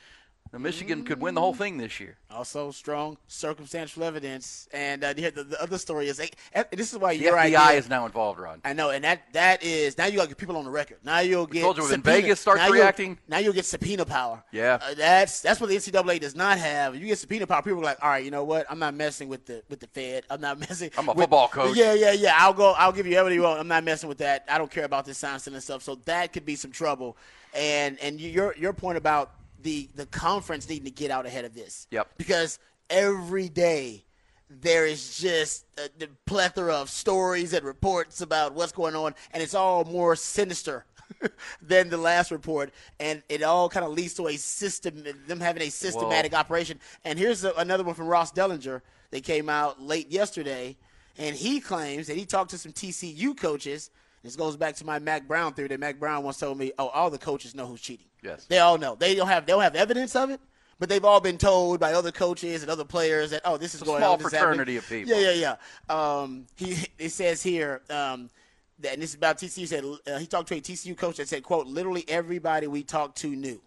[0.56, 2.16] Now, Michigan could win the whole thing this year.
[2.32, 6.98] Also, strong circumstantial evidence, and uh, the, the other story is like, eh, this is
[6.98, 8.62] why The your FBI idea is now involved, Ron.
[8.64, 11.00] I know, and that that is now you got get people on the record.
[11.04, 11.62] Now you'll get.
[11.62, 13.18] told you when subpoena- Vegas starts now reacting.
[13.28, 14.42] Now you'll get subpoena power.
[14.54, 14.80] Yeah.
[14.82, 16.96] Uh, that's that's what the NCAA does not have.
[16.96, 18.66] You get subpoena power, people are like, all right, you know what?
[18.70, 20.24] I'm not messing with the with the Fed.
[20.30, 20.90] I'm not messing.
[20.98, 21.76] I'm a with- football coach.
[21.76, 22.34] Yeah, yeah, yeah.
[22.38, 22.72] I'll go.
[22.78, 23.60] I'll give you everything you want.
[23.60, 24.46] I'm not messing with that.
[24.48, 25.84] I don't care about this science and stuff.
[25.84, 27.18] So that could be some trouble.
[27.54, 29.32] And and your your point about
[29.66, 31.88] the the conference needing to get out ahead of this.
[31.92, 32.08] Yep.
[32.18, 34.06] Because every day
[34.48, 39.42] there is just a, the plethora of stories and reports about what's going on, and
[39.42, 40.86] it's all more sinister
[41.62, 45.64] than the last report, and it all kind of leads to a system, them having
[45.64, 46.80] a systematic operation.
[47.04, 48.82] And here's a, another one from Ross Dellenger.
[49.10, 50.78] that came out late yesterday,
[51.18, 53.90] and he claims that he talked to some TCU coaches.
[54.26, 56.88] This goes back to my Mack Brown theory that Mack Brown once told me, "Oh,
[56.88, 58.08] all the coaches know who's cheating.
[58.24, 58.46] Yes.
[58.46, 58.96] they all know.
[58.96, 60.42] They don't have they don't have evidence of it."
[60.80, 63.84] But they've all been told by other coaches and other players that oh, this is
[63.84, 64.20] a going small on.
[64.20, 64.40] happening.
[64.40, 65.14] fraternity of people.
[65.14, 65.56] Yeah, yeah,
[65.90, 65.96] yeah.
[65.96, 68.32] Um, he it says here um,
[68.80, 69.68] that and this is about TCU.
[69.68, 73.20] Said uh, he talked to a TCU coach that said, "quote Literally everybody we talked
[73.20, 73.62] to knew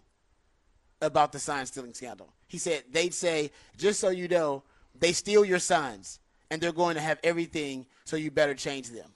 [1.01, 5.45] about the sign stealing scandal." He said they'd say, "Just so you know, they steal
[5.45, 6.19] your signs,
[6.51, 9.09] and they're going to have everything, so you better change them."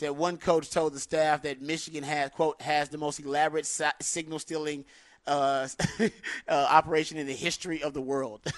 [0.00, 3.84] Said one coach told the staff that Michigan has quote has the most elaborate si-
[4.00, 4.86] signal stealing
[5.26, 5.68] uh,
[6.00, 6.08] uh,
[6.48, 8.40] operation in the history of the world.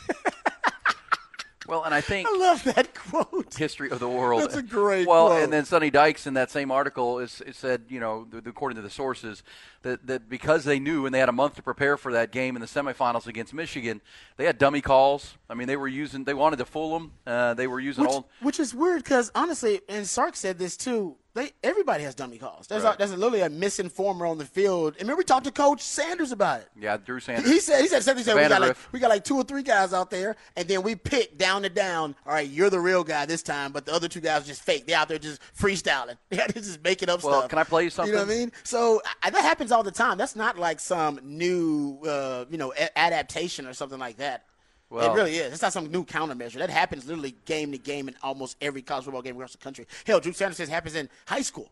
[1.68, 3.54] Well, and I think I love that quote.
[3.54, 4.42] history of the world.
[4.42, 5.42] That's a great Well, quote.
[5.44, 8.76] and then Sonny Dykes in that same article is, is said, you know, th- according
[8.76, 9.44] to the sources,
[9.82, 12.56] that, that because they knew and they had a month to prepare for that game
[12.56, 14.00] in the semifinals against Michigan,
[14.38, 15.38] they had dummy calls.
[15.48, 17.12] I mean, they were using, they wanted to fool them.
[17.24, 18.24] Uh, they were using Which, old.
[18.40, 21.16] which is weird because honestly, and Sark said this too.
[21.34, 22.66] They everybody has dummy calls.
[22.66, 22.94] There's Right.
[22.94, 24.94] a, there's a, literally a misinformer on the field.
[24.94, 26.68] And remember, we talked to Coach Sanders about it.
[26.78, 27.50] Yeah, Drew Sanders.
[27.50, 28.22] He said he said something.
[28.22, 30.68] He said we got like we got like two or three guys out there, and
[30.68, 32.14] then we pick down to down.
[32.26, 34.62] All right, you're the real guy this time, but the other two guys are just
[34.62, 34.86] fake.
[34.86, 36.16] They out there just freestyling.
[36.30, 37.50] Yeah, they're just making up Well, stuff.
[37.50, 38.12] can I play you something?
[38.12, 38.52] You know what I mean?
[38.64, 40.18] So I, that happens all the time.
[40.18, 44.44] That's not like some new, uh, you know, a- adaptation or something like that.
[44.92, 45.52] Well- it really is.
[45.54, 46.58] It's not some new countermeasure.
[46.58, 49.86] That happens literally game to game in almost every college football game across the country.
[50.06, 51.70] Hell, Drew Sanders says it happens in high school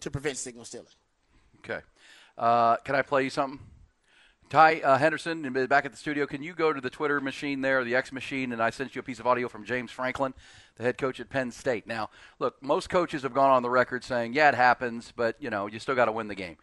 [0.00, 0.86] to prevent signal stealing.
[1.58, 1.80] Okay.
[2.36, 3.60] Uh, can I play you something?
[4.50, 7.84] Ty uh, Henderson, back at the studio, can you go to the Twitter machine there,
[7.84, 10.32] the X machine, and I sent you a piece of audio from James Franklin,
[10.76, 11.86] the head coach at Penn State.
[11.86, 15.50] Now, look, most coaches have gone on the record saying, yeah, it happens, but, you
[15.50, 16.56] know, you still got to win the game.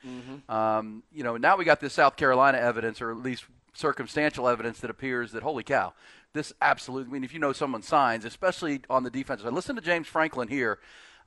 [0.50, 4.80] Um, you know, now we got this South Carolina evidence, or at least circumstantial evidence
[4.80, 5.94] that appears that, holy cow,
[6.34, 9.76] this absolutely, I mean, if you know someone signs, especially on the defensive side, listen
[9.76, 10.80] to James Franklin here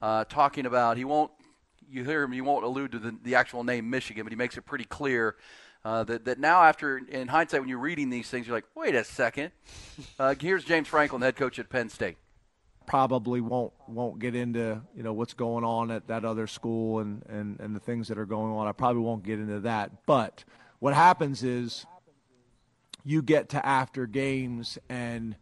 [0.02, 1.30] uh, talking about, he won't
[1.90, 4.58] you hear him, you won't allude to the, the actual name Michigan, but he makes
[4.58, 5.36] it pretty clear
[5.84, 8.94] uh, that, that now, after in hindsight, when you're reading these things, you're like, wait
[8.94, 9.52] a second.
[10.18, 12.18] Uh, here's James Franklin, head coach at Penn State.
[12.88, 17.22] probably won't won't get into you know what's going on at that other school and,
[17.28, 18.66] and, and the things that are going on.
[18.66, 20.06] I probably won't get into that.
[20.06, 20.44] But
[20.80, 21.86] what happens is
[23.08, 25.34] you get to after games and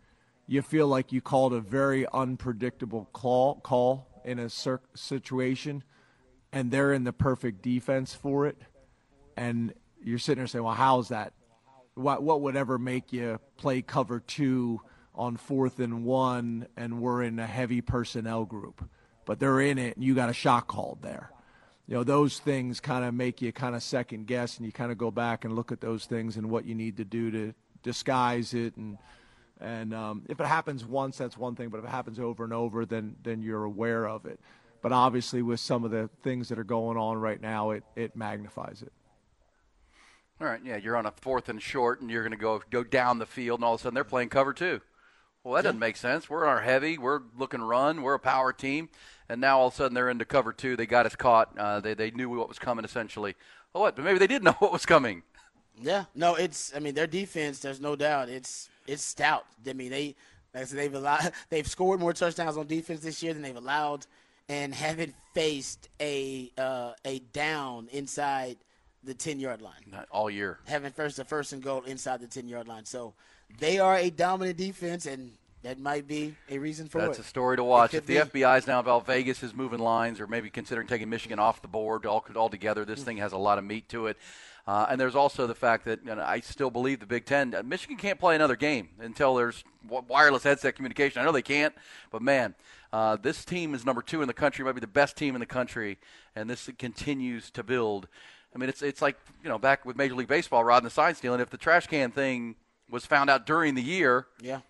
[0.46, 4.48] you feel like you called a very unpredictable call call in a
[4.94, 5.83] situation,
[6.52, 8.57] and they're in the perfect defense for it,
[9.37, 11.33] and you're sitting there saying, "Well, how's that?
[11.94, 14.81] What what would ever make you play cover two
[15.12, 18.88] on fourth and one, and we're in a heavy personnel group?"
[19.24, 21.33] but they're in it, and you got a shot called there.
[21.87, 24.90] You know, those things kind of make you kind of second guess, and you kind
[24.90, 27.55] of go back and look at those things and what you need to do to
[27.83, 28.99] disguise it and
[29.61, 31.70] and um, if it happens once, that's one thing.
[31.70, 34.38] But if it happens over and over, then then you're aware of it.
[34.83, 38.16] But obviously, with some of the things that are going on right now, it it
[38.16, 38.92] magnifies it.
[40.40, 42.85] All right, yeah, you're on a fourth and short, and you're going to go go
[42.85, 44.83] down the field, and all of a sudden they're playing cover two.
[45.42, 46.29] Well, that doesn't make sense.
[46.29, 46.99] We're our heavy.
[46.99, 48.03] We're looking run.
[48.03, 48.90] We're a power team,
[49.29, 50.77] and now all of a sudden they're into cover two.
[50.77, 51.57] They got us caught.
[51.59, 53.35] Uh, they they knew what was coming essentially.
[53.73, 53.97] Well, what?
[53.97, 55.23] But maybe they didn't know what was coming.
[55.81, 56.73] Yeah, no, it's.
[56.75, 57.59] I mean, their defense.
[57.59, 58.29] There's no doubt.
[58.29, 59.45] It's it's stout.
[59.69, 60.15] I mean, they
[60.55, 63.57] like I said, they've allowed they've scored more touchdowns on defense this year than they've
[63.57, 64.07] allowed,
[64.49, 68.57] and haven't faced a uh, a down inside
[69.05, 69.75] the ten yard line.
[69.91, 70.59] Not all year.
[70.67, 72.87] Haven't first a first and goal inside the ten yard line.
[72.87, 73.12] So
[73.61, 75.33] they are a dominant defense, and
[75.66, 77.16] that might be a reason for That's it.
[77.18, 77.92] That's a story to watch.
[77.92, 78.31] If the be.
[78.40, 81.66] FBI is now involved, Vegas is moving lines, or maybe considering taking Michigan off the
[81.66, 82.85] board all altogether.
[82.85, 84.16] This thing has a lot of meat to it.
[84.64, 87.52] Uh, and there's also the fact that you know, I still believe the Big Ten,
[87.52, 91.20] uh, Michigan can't play another game until there's wi- wireless headset communication.
[91.20, 91.74] I know they can't,
[92.12, 92.55] but man,
[92.92, 95.40] uh, this team is number two in the country, might be the best team in
[95.40, 95.98] the country,
[96.37, 98.07] and this continues to build.
[98.55, 100.90] I mean, it's it's like you know back with Major League Baseball, Rod and the
[100.90, 101.40] sign stealing.
[101.40, 102.57] If the trash can thing
[102.88, 104.61] was found out during the year, Yeah.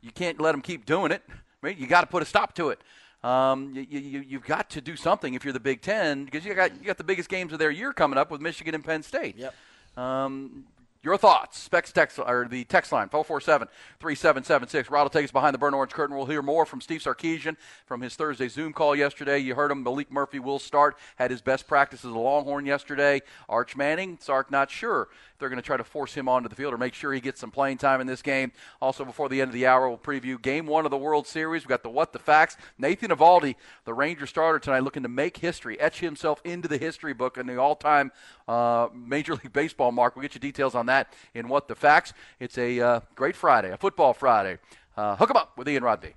[0.00, 1.22] You can't let them keep doing it.
[1.62, 1.76] Right?
[1.76, 2.80] You got to put a stop to it.
[3.24, 6.54] Um, you, you, you've got to do something if you're the Big Ten because you
[6.54, 9.02] got you got the biggest games of their year coming up with Michigan and Penn
[9.02, 9.36] State.
[9.36, 9.54] Yep.
[9.96, 10.66] Um,
[11.06, 14.90] your thoughts, Specs text or the text line 447-3776.
[14.90, 16.16] Rod will take us behind the burnt orange curtain.
[16.16, 17.56] We'll hear more from Steve Sarkisian
[17.86, 19.38] from his Thursday Zoom call yesterday.
[19.38, 19.84] You heard him.
[19.84, 20.96] Maalik Murphy will start.
[21.14, 23.22] Had his best practice as a Longhorn yesterday.
[23.48, 26.74] Arch Manning, Sark not sure they're going to try to force him onto the field
[26.74, 28.52] or make sure he gets some playing time in this game.
[28.80, 31.62] Also, before the end of the hour, we'll preview Game One of the World Series.
[31.62, 32.56] We've got the What the Facts.
[32.78, 37.12] Nathan Eovaldi, the Ranger starter tonight, looking to make history, etch himself into the history
[37.12, 38.12] book and the all-time
[38.48, 40.16] uh, Major League Baseball mark.
[40.16, 42.12] We'll get you details on that in What the Facts.
[42.40, 44.58] It's a uh, great Friday, a football Friday.
[44.96, 46.14] Uh, hook 'em up with Ian Rodby.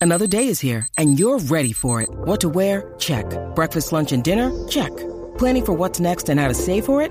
[0.00, 2.10] Another day is here, and you're ready for it.
[2.10, 2.94] What to wear?
[2.98, 3.24] Check.
[3.54, 4.52] Breakfast, lunch, and dinner?
[4.68, 4.94] Check.
[5.38, 7.10] Planning for what's next and how to save for it?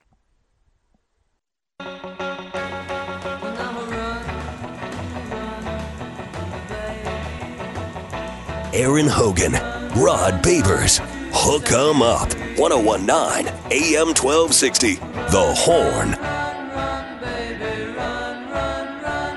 [8.73, 10.99] Aaron Hogan, Rod Babers,
[11.33, 16.15] Hook 'em Up, 1019 AM 1260, The Horn.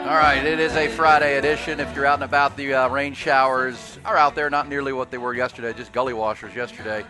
[0.06, 1.80] All right, it is a Friday edition.
[1.80, 5.10] If you're out and about, the uh, rain showers are out there, not nearly what
[5.10, 7.04] they were yesterday, just gully washers yesterday.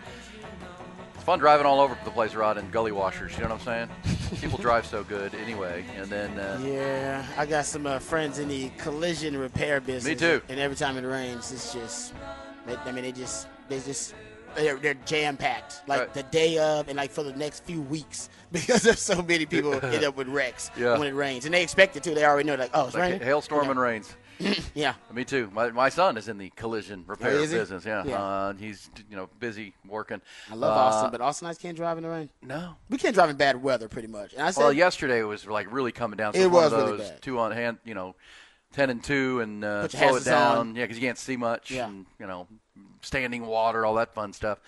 [1.13, 3.33] It's fun driving all over the place, Rod, in gully washers.
[3.33, 4.14] You know what I'm saying?
[4.41, 5.85] People drive so good anyway.
[5.97, 10.05] And then, uh, Yeah, I got some uh, friends in the collision repair business.
[10.05, 10.41] Me too.
[10.49, 12.13] And every time it rains, it's just,
[12.85, 14.13] I mean, they just, they just,
[14.55, 15.81] they're, they're jam packed.
[15.87, 16.13] Like Right.
[16.13, 19.73] the day of, and like for the next few weeks, because there's so many people
[19.85, 20.97] end up with wrecks Yeah.
[20.97, 22.13] when it rains, and they expect it to.
[22.15, 23.19] They already know, like, oh, it's like raining.
[23.21, 24.15] hailstorm and rains.
[24.73, 24.93] Yeah.
[25.13, 25.49] Me too.
[25.53, 27.85] My, my son is in the collision repair Oh, business.
[27.85, 28.21] Yeah, Yeah.
[28.21, 30.21] Uh, he's you know busy working.
[30.51, 32.29] I love Uh, Austin, but Austin can't drive in the rain.
[32.41, 32.75] no.
[32.89, 34.33] We can't drive in bad weather, pretty much.
[34.33, 36.33] And I said, Well, yesterday it was like really coming down.
[36.33, 37.21] So It was really bad.
[37.21, 38.15] two on hand, you know,
[38.73, 40.57] ten and two, and uh, slow it down.
[40.57, 40.75] on.
[40.75, 41.71] Yeah, because you can't see much.
[41.71, 41.87] Yeah.
[41.87, 42.47] And, you know,
[43.01, 44.59] standing water, all that fun stuff.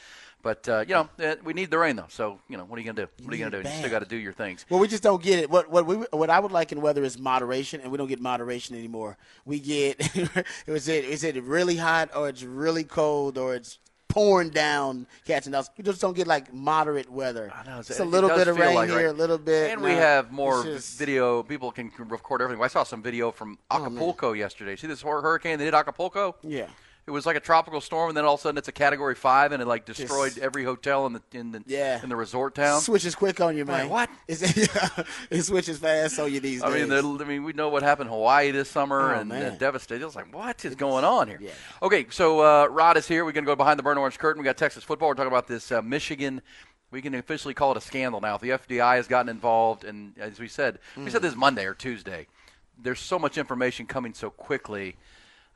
[0.48, 2.06] But uh, you know, eh, we need the rain though.
[2.08, 3.12] So you know, what are you gonna do?
[3.26, 3.70] What are you gonna it do?
[3.70, 4.66] You still got to do your things.
[4.70, 5.50] Well, we just don't get it.
[5.50, 8.22] What what we what I would like in weather is moderation, and we don't get
[8.22, 9.18] moderation anymore.
[9.44, 10.00] We get
[10.66, 15.54] is it is it really hot or it's really cold or it's pouring down, catching
[15.54, 15.70] us.
[15.78, 17.52] We just don't get like moderate weather.
[17.54, 19.82] I know, it's it- a little bit of rain like, here, a little bit, And
[19.82, 21.44] we have more just- video.
[21.44, 22.64] People can record everything.
[22.64, 24.78] I saw some video from Oh, Acapulco yesterday.
[24.78, 26.38] See this hurricane they did Acapulco?
[26.42, 26.68] Yeah.
[27.08, 29.16] It was like a tropical storm, and then all of a sudden it's a Category
[29.16, 32.04] Five, and it like destroyed Just- every hotel in the in the Yeah.
[32.04, 32.82] in the resort town.
[32.82, 33.90] Switches quick on you, Like, man.
[33.90, 34.10] what?
[34.28, 34.42] It's,
[35.32, 37.04] it switches fast on you these I mean, days.
[37.22, 39.58] I mean, we know what happened in Hawaii this summer Oh, and uh, man.
[39.58, 40.02] devastated.
[40.02, 41.40] It was like, what is going on here?
[41.42, 41.52] Yeah.
[41.82, 43.24] Okay, so uh, Rod is here.
[43.24, 44.42] We're going to go behind the burnt orange curtain.
[44.42, 45.08] We got Texas football.
[45.08, 46.42] We're talking about this uh, Michigan.
[46.92, 48.38] We can officially call it a scandal now.
[48.38, 51.12] The FBI has gotten involved, and as we said, we Mm.
[51.12, 52.28] said this Monday or Tuesday.
[52.78, 54.98] There's so much information coming so quickly.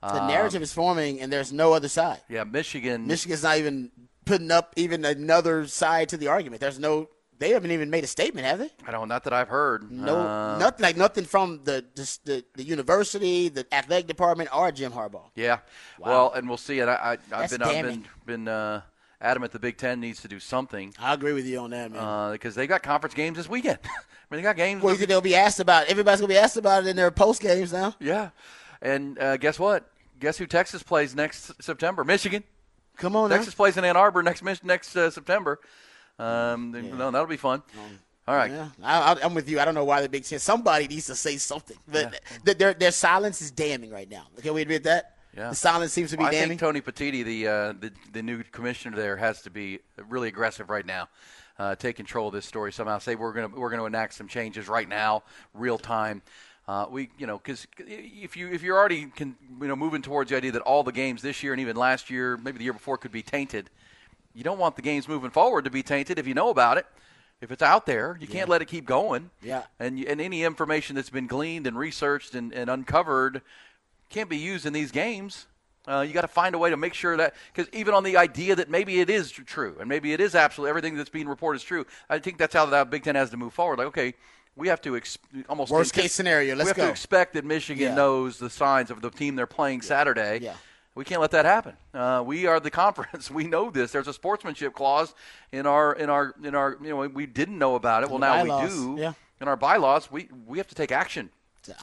[0.01, 2.21] The narrative is forming, and there's no other side.
[2.29, 3.07] Yeah, Michigan.
[3.07, 3.91] Michigan's not even
[4.25, 6.61] putting up even another side to the argument.
[6.61, 7.09] There's no
[7.41, 8.69] they haven't even made a statement, have they?
[8.85, 9.07] I don't.
[9.07, 9.91] Not that I've heard.
[9.91, 11.83] No, Uh, nothing like nothing from the,
[12.23, 15.31] the the university, the athletic department, or Jim Harbaugh.
[15.33, 15.57] Yeah.
[15.97, 16.81] Well, and we'll see.
[16.81, 18.81] And I, I, I've That's been, I've been, been uh,
[19.19, 22.31] adamant the Big Ten needs to do something I agree with you on that, man.
[22.33, 23.79] because they got conference games this weekend.
[23.85, 23.87] I
[24.29, 24.83] mean, they got games.
[24.83, 25.85] well, they'll be asked about?
[25.85, 25.89] It.
[25.89, 27.95] Everybody's gonna be asked about it in their post games now.
[27.99, 28.29] yeah.
[28.83, 29.90] And uh, guess what?
[30.21, 32.03] Guess who Texas plays next September?
[32.03, 32.43] Michigan.
[32.97, 33.35] Come on, now.
[33.37, 35.59] Texas plays in Ann Arbor next next uh, September.
[36.19, 37.63] Um, No, that'll be fun.
[38.27, 38.51] All right.
[38.51, 39.59] Yeah, I, I, I'm with you.
[39.59, 40.37] I don't know why the Big Ten.
[40.37, 41.75] Somebody needs to say something.
[41.87, 44.27] But th- their their silence is damning right now.
[44.41, 45.17] Can we admit that?
[45.35, 45.49] Yeah.
[45.49, 46.49] The silence seems to be Well, I damning.
[46.49, 50.69] think Tony Petitti, the, uh, the the new commissioner there, has to be really aggressive
[50.69, 51.09] right now.
[51.57, 52.99] Uh, take control of this story somehow.
[52.99, 55.23] Say we're gonna we're gonna enact some changes right now,
[55.55, 56.21] real time.
[56.67, 60.29] Uh, we you know because if you if you're already can, you know moving towards
[60.29, 62.73] the idea that all the games this year and even last year, maybe the year
[62.73, 63.69] before, could be tainted,
[64.33, 66.19] you don't want the games moving forward to be tainted.
[66.19, 66.85] If you know about it,
[67.41, 69.31] if it's out there, you can't let it keep going.
[69.41, 69.63] Yeah.
[69.79, 73.41] And and any information that's been gleaned and researched and, and uncovered
[74.09, 75.47] can't be used in these games.
[75.87, 78.15] Uh, you got to find a way to make sure that because even on the
[78.15, 81.57] idea that maybe it is true and maybe it is absolutely everything that's being reported
[81.57, 83.79] is true, I think that's how the Big Ten has to move forward.
[83.79, 84.13] Like, okay,
[84.55, 85.17] we have to ex-
[85.49, 86.85] almost Worst case scenario, let's we have go.
[86.85, 87.95] to expect that Michigan Yeah.
[87.95, 90.39] knows the signs of the team they're playing Saturday.
[90.41, 90.53] Yeah.
[90.93, 91.77] We can't let that happen.
[91.93, 93.31] Uh, we are the conference.
[93.31, 93.91] We know this.
[93.93, 95.15] There's a sportsmanship clause
[95.53, 96.77] in our in our in our.
[96.81, 98.09] You know, we didn't know about it.
[98.09, 98.95] Well, now bylaws, we do.
[99.01, 99.13] yeah.
[99.39, 101.29] In our bylaws, we we have to take action.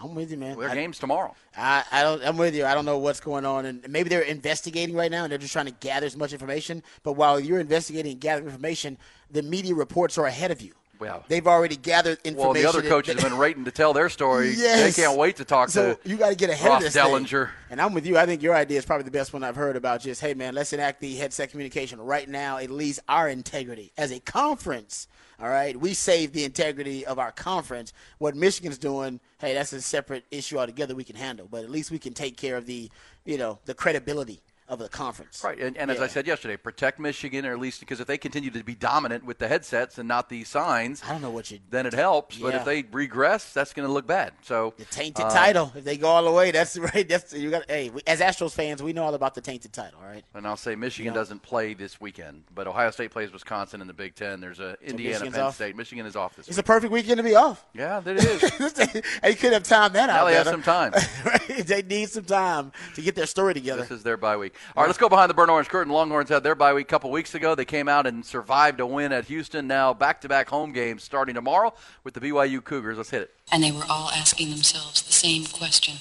[0.02, 0.60] I'm with you, man.
[0.62, 1.34] I- games tomorrow.
[1.56, 2.22] I, I don't.
[2.22, 2.66] I'm with you.
[2.66, 5.52] I don't know what's going on, and maybe they're investigating right now, and they're just
[5.54, 6.82] trying to gather as much information.
[7.02, 8.98] But while you're investigating and gathering information,
[9.30, 10.74] the media reports are ahead of you.
[11.00, 11.24] Wow.
[11.28, 12.38] They've already gathered information.
[12.38, 14.50] Well, the other coaches have been waiting to tell their story.
[14.50, 14.96] Yes.
[14.96, 16.94] They can't wait to talk so to you got to get ahead Ross of this
[16.94, 17.04] thing.
[17.04, 17.50] Dellenger.
[17.70, 18.18] And I'm with you.
[18.18, 20.00] I think your idea is probably the best one I've heard about.
[20.00, 22.58] Just hey, man, let's enact the headset communication right now.
[22.58, 25.08] At least our integrity as a conference.
[25.40, 27.92] All right, we save the integrity of our conference.
[28.18, 30.96] What Michigan's doing, hey, that's a separate issue altogether.
[30.96, 32.90] We can handle, but at least we can take care of the,
[33.24, 35.42] you know, the credibility of the conference.
[35.44, 38.18] Right, and, and as I said yesterday, protect Michigan, or at least because if they
[38.18, 41.50] continue to be dominant with the headsets and not the signs, I don't know what
[41.50, 41.58] you.
[41.70, 42.38] then it helps.
[42.38, 44.32] But if they regress, that's going to look bad.
[44.42, 45.72] So The tainted uh, title.
[45.74, 47.08] If they go all the way, that's right.
[47.08, 47.64] That's you got.
[47.68, 50.00] Hey, we, as Astros fans, we know all about the tainted title.
[50.02, 50.24] All right.
[50.34, 51.18] And I'll say Michigan Yeah.
[51.18, 54.40] doesn't play this weekend, but Ohio State plays Wisconsin in the Big Ten.
[54.40, 55.54] There's a Indiana, Penn off?
[55.54, 55.76] State.
[55.76, 56.64] Michigan is off this It's week.
[56.64, 57.64] a perfect weekend to be off.
[57.74, 59.02] yeah, that it is.
[59.22, 60.26] they could have timed that now out.
[60.26, 60.92] they have some time.
[61.24, 61.66] Right?
[61.66, 63.82] they need some time to get their story together.
[63.82, 64.54] This is their bye week.
[64.76, 65.92] All right, let's go behind the burnt orange curtain.
[65.92, 67.54] Longhorns had their bye week a couple weeks ago.
[67.54, 69.66] They came out and survived a win at Houston.
[69.66, 72.96] Now back-to-back home games starting tomorrow with the BYU Cougars.
[72.96, 73.34] Let's hit it.
[73.50, 75.94] And they were all asking themselves the same question.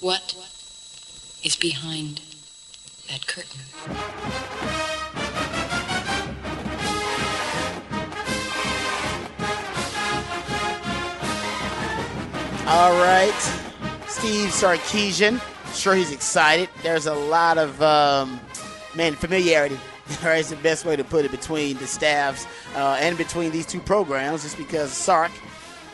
[0.00, 0.36] What
[1.42, 2.20] is behind
[3.08, 3.60] that curtain?
[12.68, 13.32] All right,
[14.08, 15.40] Steve Sarkisian.
[15.76, 16.70] Sure, he's excited.
[16.82, 18.40] There's a lot of um,
[18.94, 19.78] man familiarity.
[20.22, 23.66] Right, it's the best way to put it between the staffs uh, and between these
[23.66, 25.32] two programs, just because Sark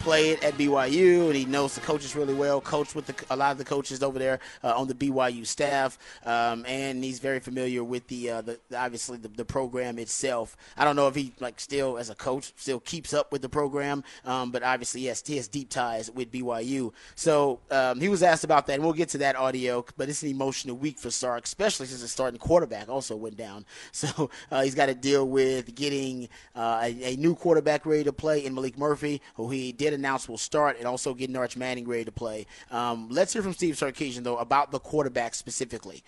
[0.02, 2.60] played at BYU and he knows the coaches really well.
[2.60, 5.96] Coached with the, a lot of the coaches over there uh, on the BYU staff,
[6.26, 10.56] um, and he's very familiar with the, uh, the obviously the, the program itself.
[10.76, 13.48] I don't know if he like still as a coach still keeps up with the
[13.48, 16.92] program, um, but obviously yes, he has deep ties with BYU.
[17.14, 19.84] So um, he was asked about that, and we'll get to that audio.
[19.96, 23.64] But it's an emotional week for Sark, especially since the starting quarterback also went down.
[24.02, 28.12] So uh, he's got to deal with getting uh, a, a new quarterback ready to
[28.12, 31.87] play in Maalik Murphy, who he did announce will start, and also getting Arch Manning
[31.87, 32.46] ready to play.
[32.70, 36.02] Um, let's hear from Steve Sarkisian though about the quarterback specifically.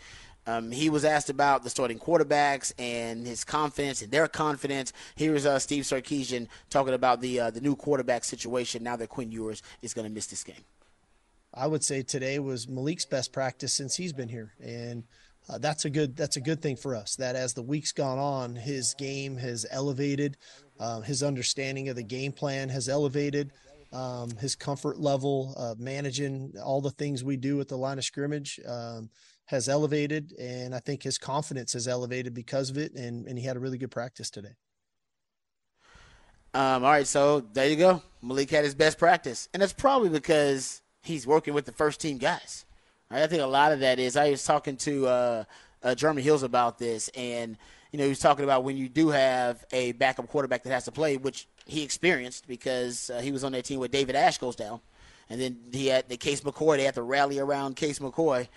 [0.47, 4.93] Um, he was asked about the starting quarterbacks and his confidence and their confidence.
[5.15, 9.33] Here's uh, Steve Sarkisian talking about the uh, the new quarterback situation now that Quinn
[9.33, 10.65] Ewers is going to miss this game.
[11.55, 15.05] I would say today was Maalik's best practice since he's been here, and
[15.49, 17.17] uh, that's a good that's a good thing for us.
[17.17, 20.37] That as the weeks gone on, his game has elevated,
[20.81, 23.53] um, his understanding of the game plan has elevated,
[23.95, 28.05] um, his comfort level uh, managing all the things we do at the line of
[28.05, 29.09] scrimmage um,
[29.47, 32.95] has elevated, and I think his confidence has elevated because of it.
[32.95, 34.55] And and he had a really good practice today.
[36.55, 38.03] Um, all right, so there you go.
[38.23, 42.19] Maalik had his best practice, and that's probably because he's working with the first team
[42.19, 42.65] guys.
[43.11, 44.17] Right, I think a lot of that is.
[44.17, 45.45] I was talking to uh,
[45.83, 47.57] uh, Jeremy Hills about this, and
[47.95, 50.85] you know he was talking about when you do have a backup quarterback that has
[50.87, 54.37] to play, which he experienced because uh, he was on that team where David Ash
[54.37, 54.81] goes down,
[55.31, 56.77] and then he had the Case McCoy.
[56.77, 58.49] They had to rally around Case McCoy.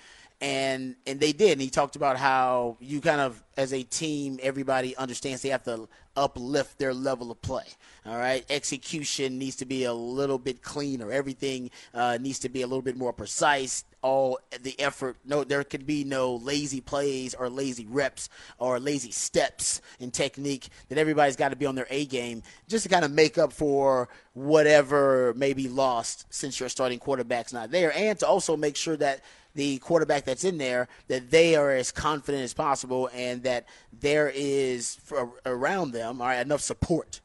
[0.42, 1.54] And and they did.
[1.54, 5.64] And he talked about how you kind of, as a team, everybody understands they have
[5.64, 7.66] to uplift their level of play.
[8.06, 11.12] All right, execution needs to be a little bit cleaner.
[11.12, 13.84] Everything uh, needs to be a little bit more precise.
[14.04, 15.18] All the effort.
[15.26, 20.70] No, there could be no lazy plays or lazy reps or lazy steps in technique.
[20.88, 23.52] That everybody's got to be on their A game just to kind of make up
[23.52, 28.76] for whatever may be lost since your starting quarterback's not there, and to also make
[28.76, 29.22] sure that
[29.58, 34.32] the quarterback that's in there that they are as confident as possible and that there
[34.34, 35.00] is
[35.46, 37.20] around them all right, enough support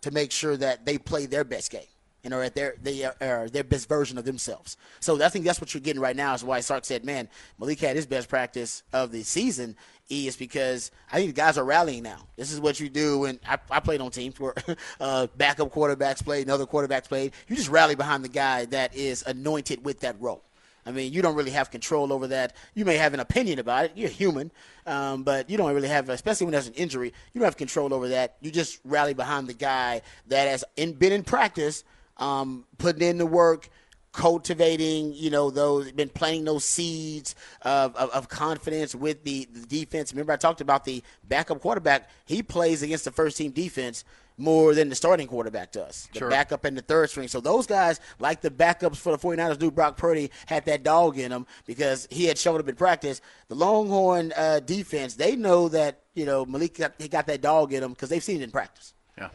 [0.00, 1.82] to make sure that they play their best game
[2.24, 4.76] and are at their they are their best version of themselves.
[5.00, 6.34] So I think that's what you're getting right now.
[6.34, 7.28] Is why Sark said, "Man,
[7.60, 9.76] Maalik had his best practice of the season."
[10.10, 12.18] E is because I think the guys are rallying now.
[12.36, 14.54] This is what you do when I, I played on teams where
[15.00, 17.32] uh, backup quarterbacks played and other quarterbacks played.
[17.48, 20.44] You just rally behind the guy that is anointed with that role.
[20.84, 22.54] I mean, you don't really have control over that.
[22.74, 23.92] You may have an opinion about it.
[23.94, 24.50] You're human,
[24.86, 27.94] um, but you don't really have, especially when there's an injury, you don't have control
[27.94, 28.36] over that.
[28.40, 31.84] You just rally behind the guy that has in, been in practice,
[32.16, 33.68] um, putting in the work,
[34.12, 39.66] cultivating, you know, those, been planting those seeds of, of, of confidence with the, the
[39.66, 40.12] defense.
[40.12, 42.10] Remember, I talked about the backup quarterback.
[42.26, 44.04] He plays against the first team defense
[44.38, 46.08] more than the starting quarterback does.
[46.12, 46.30] The sure.
[46.30, 47.28] backup and the third string.
[47.28, 51.18] So those guys, like the backups for the 49ers, do Brock Purdy had that dog
[51.18, 53.20] in him because he had shown up in practice.
[53.48, 57.72] The Longhorn uh, defense, they know that, you know, Maalik got, he got that dog
[57.72, 58.94] in him because they've seen it in practice.
[59.16, 59.28] Yeah.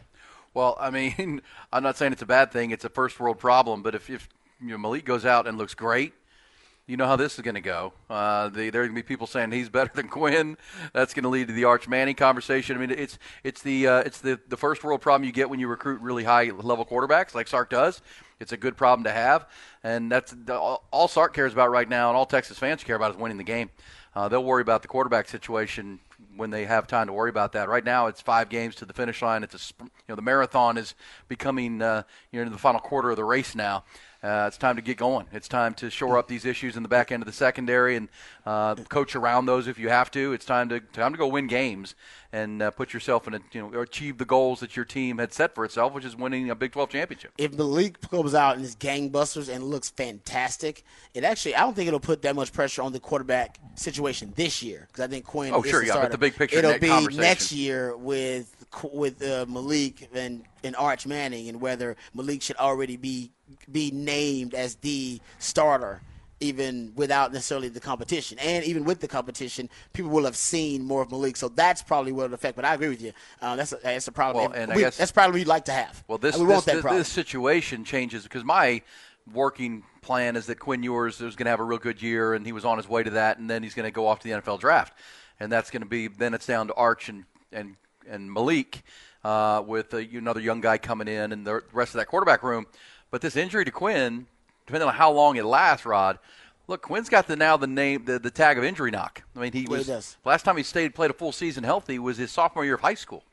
[0.54, 2.70] Well, I mean, I'm not saying it's a bad thing.
[2.70, 3.82] It's a first world problem.
[3.82, 4.28] But if, if
[4.60, 6.14] you know, Maalik goes out and looks great–
[6.88, 7.92] you know how this is going to go.
[8.08, 10.56] Uh, the, there are going to be people saying he's better than Quinn.
[10.94, 12.76] That's going to lead to the Arch Manning conversation.
[12.76, 15.60] I mean, it's it's the uh, it's the, the first world problem you get when
[15.60, 18.00] you recruit really high level quarterbacks like Sark does.
[18.40, 19.46] It's a good problem to have,
[19.84, 23.10] and that's all, all Sark cares about right now, and all Texas fans care about
[23.10, 23.68] is winning the game.
[24.14, 26.00] Uh, they'll worry about the quarterback situation
[26.36, 27.68] when they have time to worry about that.
[27.68, 29.42] Right now, it's five games to the finish line.
[29.42, 30.94] It's a you know the marathon is
[31.28, 33.84] becoming uh, you know the final quarter of the race now.
[34.20, 35.26] Uh, it's time to get going.
[35.32, 38.08] It's time to shore up these issues in the back end of the secondary and
[38.44, 40.32] uh, coach around those if you have to.
[40.32, 41.94] It's time to time to go win games
[42.32, 45.32] and uh, put yourself in a you know achieve the goals that your team had
[45.32, 47.32] set for itself, which is winning a Big 12 championship.
[47.38, 51.76] If the league comes out and is gangbusters and looks fantastic, it actually I don't
[51.76, 55.26] think it'll put that much pressure on the quarterback situation this year because I think
[55.26, 55.54] Quinn.
[55.54, 56.08] Oh sure, yeah, starter.
[56.08, 56.58] but the big picture.
[56.58, 58.57] It'll be next year with
[58.92, 63.30] with uh, Maalik and, and Arch Manning and whether Maalik should already be
[63.72, 66.02] be named as the starter
[66.40, 68.38] even without necessarily the competition.
[68.38, 71.36] And even with the competition, people will have seen more of Maalik.
[71.36, 72.56] So that's probably what it'll affect.
[72.56, 73.12] But I agree with you.
[73.40, 74.52] Uh, that's, a, that's a problem.
[74.52, 76.04] Well, and we, I guess, that's probably we'd like to have.
[76.06, 78.82] Well, this, we this, this, this, situation changes because my
[79.32, 82.46] working plan is that Quinn Ewers was going to have a real good year and
[82.46, 83.38] he was on his way to that.
[83.38, 84.96] And then he's going to go off to the NFL draft.
[85.40, 87.76] And that's going to be, then it's down to Arch and, and,
[88.08, 88.82] and Maalik
[89.24, 92.66] uh, with a, another young guy coming in and the rest of that quarterback room–
[93.10, 94.26] but this injury to Quinn,
[94.66, 96.18] depending on how long it lasts, Rod.
[96.66, 99.22] Look, Quinn's got the now the name the, the tag of injury knock.
[99.34, 99.92] I mean, he was he
[100.24, 102.94] last time he stayed played a full season healthy was his sophomore year of high
[102.94, 103.24] school.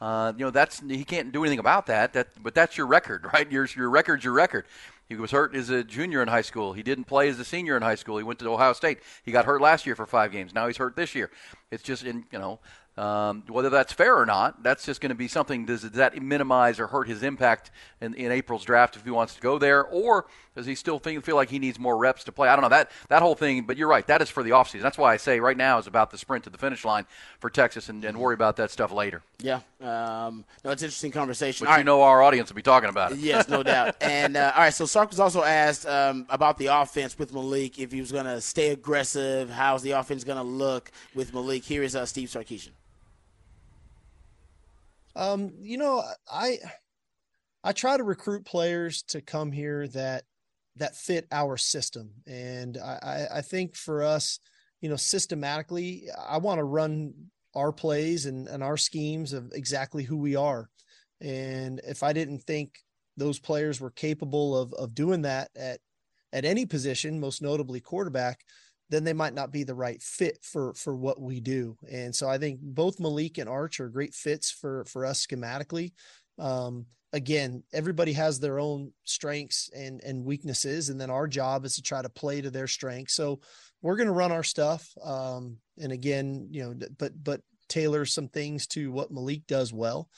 [0.00, 2.12] Uh, you know, that's he can't do anything about that.
[2.12, 3.50] That, but that's your record, right?
[3.50, 4.66] Your your record's your record.
[5.08, 6.72] He was hurt as a junior in high school.
[6.72, 8.18] He didn't play as a senior in high school.
[8.18, 8.98] He went to Ohio State.
[9.24, 10.52] He got hurt last year for five games.
[10.52, 11.30] Now he's hurt this year.
[11.72, 12.60] It's just in you know
[12.96, 15.66] um, whether that's fair or not, that's just going to be something.
[15.66, 17.70] Does, does, that minimize or hurt his impact
[18.00, 21.22] in, in, April's draft if he wants to go there, or does he still think,
[21.22, 22.48] feel like he needs more reps to play?
[22.48, 23.64] I don't know that that whole thing.
[23.64, 24.06] But you're right.
[24.06, 24.80] That is for the offseason.
[24.80, 27.04] That's why I say right now is about the sprint to the finish line
[27.38, 29.22] for Texas, and, and worry about that stuff later.
[29.40, 31.66] Yeah, um, no, it's an interesting conversation.
[31.66, 31.86] But all you right.
[31.86, 33.18] know, our audience will be talking about it.
[33.18, 33.96] Yes, no doubt.
[34.06, 37.78] And uh, all right, so Sark was also asked um, about the offense with Maalik.
[37.78, 41.64] If he was going to stay aggressive, how's the offense going to look with Maalik?
[41.64, 42.70] Here is uh, Steve Sarkisian.
[45.16, 46.58] Um, you know, I
[47.64, 50.24] I try to recruit players to come here that
[50.76, 54.38] that fit our system, and I I think for us,
[54.80, 57.14] you know, systematically, I want to run
[57.54, 60.68] our plays and, and our schemes of exactly who we are.
[61.22, 62.74] And if I didn't think
[63.16, 65.80] those players were capable of of doing that at
[66.34, 68.40] at any position, most notably quarterback,
[68.88, 71.76] then they might not be the right fit for for what we do.
[71.90, 75.92] And so I think both Maalik and Arch are great fits for for us schematically.
[76.38, 81.76] Um, again, everybody has their own strengths and and weaknesses, and then our job is
[81.76, 83.14] to try to play to their strengths.
[83.14, 83.40] So
[83.82, 88.28] we're going to run our stuff, um, and again, you know, but but tailor some
[88.28, 90.08] things to what Maalik does well.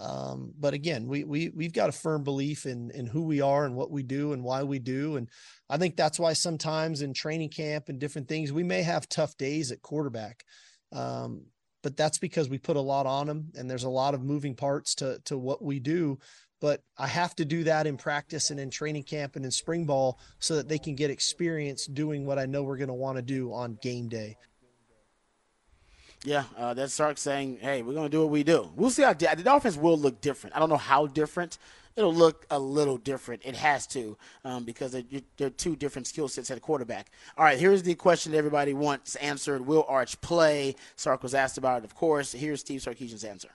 [0.00, 3.64] Um, but again, we we we've got a firm belief in in who we are
[3.64, 5.28] and what we do and why we do, and
[5.70, 9.36] I think that's why sometimes in training camp and different things we may have tough
[9.36, 10.44] days at quarterback.
[10.92, 11.46] Um,
[11.82, 14.54] but that's because we put a lot on them and there's a lot of moving
[14.54, 16.18] parts to to what we do
[16.64, 19.84] but I have to do that in practice and in training camp and in spring
[19.84, 23.18] ball so that they can get experience doing what I know we're going to want
[23.18, 24.38] to do on game day.
[26.24, 28.70] Yeah, uh, that's Sark saying, "Hey, we're going to do what we do.
[28.74, 30.56] We'll see how the offense will look different.
[30.56, 31.58] I don't know how different.
[31.96, 33.42] It'll look a little different.
[33.44, 35.04] It has to um, because they're,
[35.36, 37.12] they're, two different skill sets at quarterback.
[37.38, 39.64] All right, here's the question everybody wants answered.
[39.64, 40.74] Will Arch play?
[40.96, 42.32] Sark was asked about it, of course.
[42.32, 43.50] Here's Steve Sarkisian's answer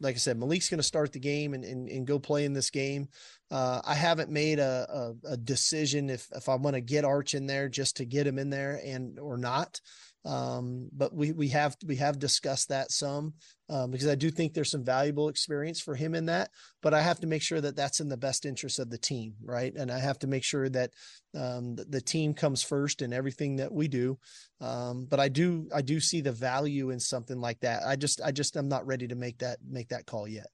[0.00, 2.52] like I said, Maalik's going to start the game and, and, and, go play in
[2.52, 3.08] this game.
[3.50, 7.34] Uh, I haven't made a, a, a, decision if, if I'm going to get Arch
[7.34, 9.80] in there just to get him in there and or not.
[10.24, 13.34] Um, but we we have we have discussed that some
[13.68, 16.50] um, because I do think there's some valuable experience for him in that.
[16.82, 19.34] But I have to make sure that that's in the best interest of the team,
[19.42, 19.74] right?
[19.74, 20.90] And I have to make sure that
[21.34, 24.18] um, the, the, team comes first in everything that we do.
[24.60, 27.82] Um, but I do I do see the value in something like that.
[27.86, 30.46] I just I just I'm not ready to make that make that call yet.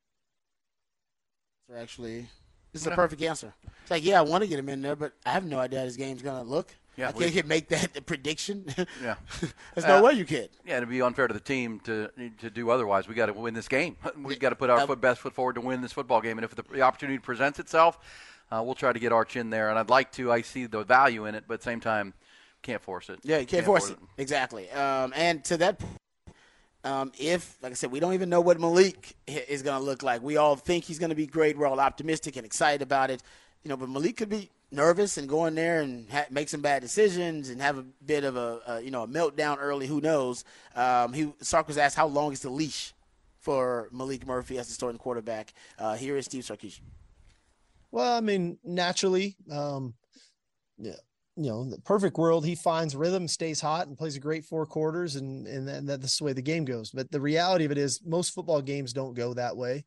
[1.68, 2.26] So actually,
[2.72, 3.54] this is a perfect answer.
[3.82, 5.80] It's like, yeah, I want to get him in there, but I have no idea
[5.80, 6.74] how this game's going to look.
[6.96, 8.64] Yeah, I can't we, make that prediction.
[9.02, 9.14] Yeah,
[9.74, 10.48] there's no uh, way you can.
[10.66, 13.08] Yeah, it'd be unfair to the team to to do otherwise.
[13.08, 13.96] We got to win this game.
[14.16, 16.38] We've got to put our uh, foot best foot forward to win this football game.
[16.38, 17.98] And if the, the opportunity presents itself,
[18.50, 19.70] uh, we'll try to get Arch in there.
[19.70, 20.30] And I'd like to.
[20.30, 22.12] I see the value in it, but at the same time,
[22.62, 23.20] can't force it.
[23.22, 24.02] Yeah, you can't, can't force, force, it.
[24.18, 24.22] it.
[24.22, 24.70] Exactly.
[24.70, 25.80] Um, and to that
[26.82, 30.02] um, if, like I said, we don't even know what Maalik is going to look
[30.02, 30.22] like.
[30.22, 31.58] We all think he's going to be great.
[31.58, 33.22] We're all optimistic and excited about it.
[33.62, 36.60] You know, but Maalik could be nervous and go in there and ha- make some
[36.60, 39.86] bad decisions and have a bit of a, a you know a meltdown early.
[39.86, 40.44] Who knows?
[40.74, 42.94] Um, he Sark was asked how long is the leash
[43.38, 45.52] for Maalik Murphy as the starting quarterback.
[45.78, 46.80] Uh, here is Steve Sarkisian.
[47.90, 49.94] Well, I mean, naturally, um,
[50.78, 50.92] yeah,
[51.36, 54.66] you know, the perfect world, he finds rhythm, stays hot, and plays a great four
[54.66, 56.90] quarters, and and then that's the way the game goes.
[56.90, 59.84] But the reality of it is, most football games don't go that way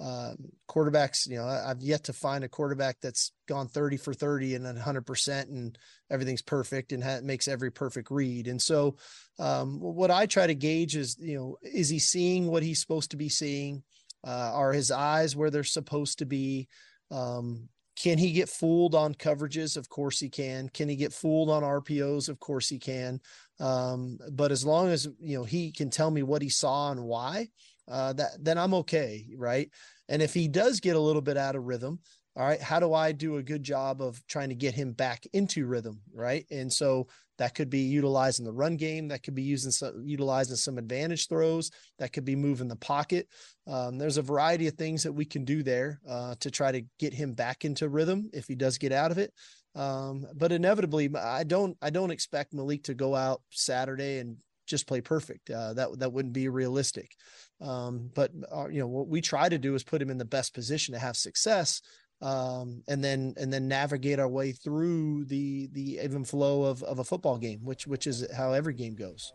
[0.00, 0.36] um,
[0.68, 4.64] quarterbacks, you know, I've yet to find a quarterback that's gone 30 for 30 and
[4.64, 5.78] 100% and
[6.10, 8.48] everything's perfect and ha- makes every perfect read.
[8.48, 8.96] And so,
[9.38, 13.12] um, what I try to gauge is, you know, is he seeing what he's supposed
[13.12, 13.82] to be seeing?
[14.26, 16.68] Uh, are his eyes where they're supposed to be?
[17.10, 19.76] Um, can he get fooled on coverages?
[19.76, 20.68] Of course he can.
[20.68, 22.28] Can he get fooled on RPOs?
[22.28, 23.20] Of course he can.
[23.60, 27.04] Um, but as long as you know he can tell me what he saw and
[27.04, 27.50] why,
[27.88, 29.70] uh, that then I'm okay, right?
[30.08, 32.00] And if he does get a little bit out of rhythm,
[32.36, 35.24] all right, how do I do a good job of trying to get him back
[35.32, 36.44] into rhythm, right?
[36.50, 37.06] And so
[37.38, 41.28] that could be utilizing the run game, that could be using some, utilizing some advantage
[41.28, 43.28] throws, that could be moving the pocket.
[43.68, 46.82] Um, there's a variety of things that we can do there uh, to try to
[46.98, 49.32] get him back into rhythm if he does get out of it.
[49.76, 54.36] Um, but inevitably, I don't I don't expect Maalik to go out Saturday and
[54.66, 55.50] just play perfect.
[55.50, 57.16] Uh, that that wouldn't be realistic.
[57.60, 60.24] Um, but uh, you know what we try to do is put him in the
[60.24, 61.82] best position to have success,
[62.20, 66.98] um, and then and then navigate our way through the the even flow of, of
[66.98, 69.32] a football game, which which is how every game goes.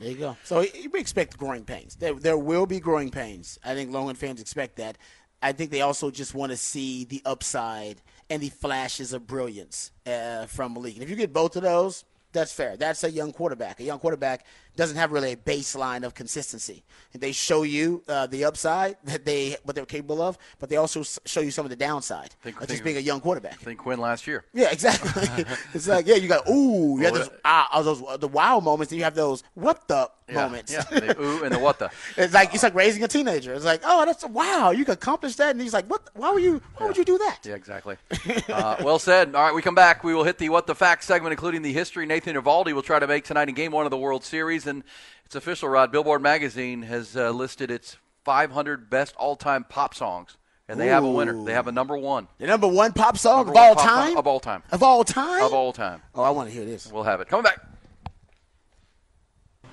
[0.00, 0.36] There you go.
[0.42, 1.94] So we expect growing pains.
[1.94, 3.60] There, there will be growing pains.
[3.64, 4.98] I think Longhorn fans expect that.
[5.40, 8.00] I think they also just want to see the upside
[8.30, 10.94] and the flashes of brilliance uh, from Maalik.
[10.94, 12.04] And if you get both of those,
[12.34, 12.76] that's fair.
[12.76, 13.80] That's a young quarterback.
[13.80, 14.44] A young quarterback
[14.76, 16.84] doesn't have really a baseline of consistency.
[17.12, 20.76] And they show you uh, the upside that they what they're capable of, but they
[20.76, 23.58] also show you some of the downside think, of just being a young quarterback.
[23.60, 24.44] Think Quinn last year.
[24.52, 25.28] Yeah, exactly.
[25.74, 28.98] it's like yeah, you got ooh, you have those ah, those the wow moments, and
[28.98, 30.72] you have those what the yeah, moments.
[30.72, 31.90] Yeah, the ooh and the what the.
[32.16, 33.54] it's like it's like raising a teenager.
[33.54, 36.08] It's like oh, that's wow, you can accomplish that, and he's like, what?
[36.14, 36.54] Why were you?
[36.76, 36.86] Why yeah.
[36.86, 37.40] would you do that?
[37.44, 37.96] Yeah, exactly.
[38.48, 39.34] uh, well said.
[39.34, 40.02] All right, we come back.
[40.02, 42.06] We will hit the what the facts segment, including the history.
[42.06, 44.82] Nathan Eovaldi will try to make tonight in Game One of the World Series and
[45.24, 45.90] it's official, Rod.
[45.92, 50.36] Billboard magazine has uh, listed its 500 best all-time pop songs,
[50.68, 50.92] and they Ooh.
[50.92, 51.44] have a winner.
[51.44, 52.28] They have a number one.
[52.38, 54.08] The number one pop song number of all time.
[54.08, 54.62] Song of all time.
[54.70, 55.42] Of all time.
[55.42, 56.02] Of all time.
[56.14, 56.90] Oh, I want to hear this.
[56.90, 57.28] We'll have it.
[57.28, 57.60] Coming back.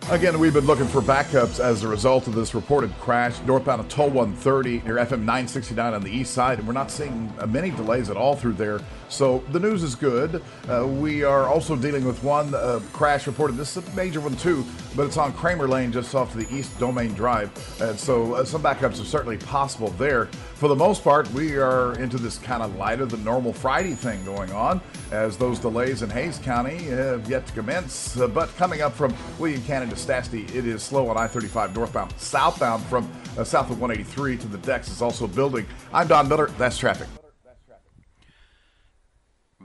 [0.10, 3.88] Again, we've been looking for backups as a result of this reported crash northbound of
[3.88, 7.70] Toll 130 near FM 969 on the east side, and we're not seeing uh, many
[7.70, 8.82] delays at all through there.
[9.12, 10.42] So the news is good.
[10.70, 13.58] Uh, we are also dealing with one uh, crash reported.
[13.58, 16.56] This is a major one too, but it's on Kramer Lane just off to the
[16.56, 17.52] East Domain Drive,
[17.82, 20.28] and so uh, some backups are certainly possible there.
[20.56, 24.24] For the most part, we are into this kind of lighter than normal Friday thing
[24.24, 24.80] going on,
[25.12, 28.18] as those delays in Hays County have yet to commence.
[28.18, 32.14] Uh, but coming up from William Cannon to Stassney, it is slow on I-35 northbound.
[32.18, 35.66] Southbound from uh, south of 183 to the decks is also building.
[35.94, 36.48] I'm Don Miller.
[36.58, 37.08] That's traffic.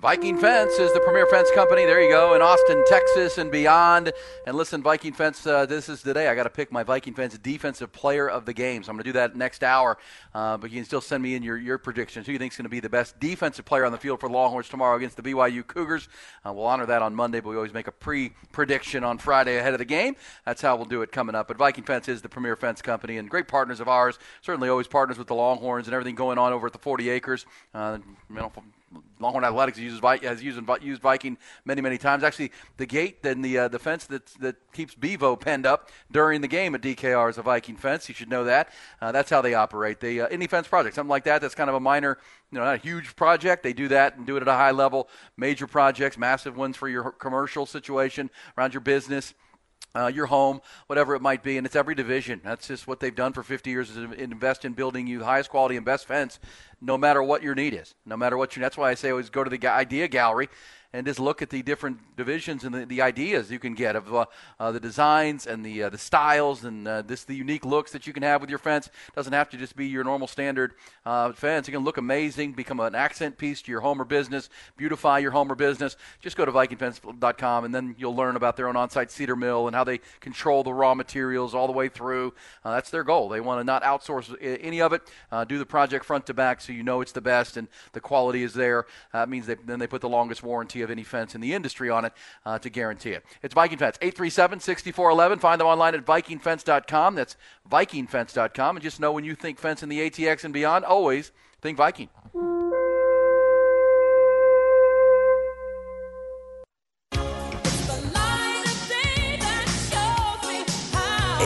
[0.06, 1.84] Viking Fence is the premier fence company.
[1.84, 4.12] There you go in Austin, Texas, and beyond.
[4.46, 6.28] And listen, Viking Fence, uh, this is today.
[6.28, 8.84] I got to pick my Viking Fence defensive player of the game.
[8.84, 9.98] So I'm going to do that next hour.
[10.32, 12.24] Uh, but you can still send me in your, your predictions.
[12.24, 14.28] Who you think is going to be the best defensive player on the field for
[14.28, 16.08] the Longhorns tomorrow against the BYU Cougars?
[16.46, 19.56] Uh, we'll honor that on Monday, but we always make a pre prediction on Friday
[19.56, 20.14] ahead of the game.
[20.44, 21.48] That's how we'll do it coming up.
[21.48, 24.20] But Viking Fence is the premier fence company and great partners of ours.
[24.40, 27.44] Certainly always partners with the Longhorns and everything going on over at the 40 acres.
[27.74, 27.98] Uh,
[28.30, 28.52] you know,
[29.18, 32.22] Longhorn Athletics uses has used used Viking many many times.
[32.22, 36.40] Actually, the gate and the uh, the fence that that keeps Bevo penned up during
[36.40, 38.08] the game at DKR is a Viking fence.
[38.08, 38.72] You should know that.
[39.00, 40.00] Uh, that's how they operate.
[40.00, 41.40] They uh, any fence project, something like that.
[41.40, 42.18] That's kind of a minor,
[42.50, 43.62] you know, not a huge project.
[43.62, 45.08] They do that and do it at a high level.
[45.36, 49.34] Major projects, massive ones for your commercial situation around your business
[49.96, 52.40] uh, your home, whatever it might be, and it's every division.
[52.44, 55.50] That's just what they've done for 50 years is invest in building you the highest
[55.50, 56.38] quality and best fence,
[56.80, 58.62] no matter what your need is, no matter what you.
[58.62, 60.48] That's why I say always go to the idea gallery
[60.92, 64.14] and just look at the different divisions and the, the ideas you can get of
[64.14, 64.24] uh,
[64.58, 68.06] uh, the designs and the uh, the styles and uh, this the unique looks that
[68.06, 68.88] you can have with your fence.
[69.14, 70.74] Doesn't have to just be your normal standard
[71.04, 71.68] uh, fence.
[71.68, 75.32] It can look amazing, become an accent piece to your home or business, beautify your
[75.32, 75.96] home or business.
[76.20, 79.76] Just go to VikingFence.com and then you'll learn about their own on-site cedar mill and
[79.76, 82.34] how they control the raw materials all the way through.
[82.64, 83.28] That's their goal.
[83.28, 85.02] They want to not outsource any of it.
[85.48, 88.42] do the project front to back so you know it's the best and the quality
[88.42, 88.86] is there.
[89.12, 91.90] that means they, then they put the longest warranty of any fence in the industry
[91.90, 92.12] on it
[92.44, 93.24] uh, to guarantee it.
[93.42, 95.38] It's Viking Fence, 837 6411.
[95.38, 97.14] Find them online at VikingFence.com.
[97.14, 97.36] That's
[97.70, 98.76] VikingFence.com.
[98.76, 102.08] And just know when you think fence in the ATX and beyond, always think Viking.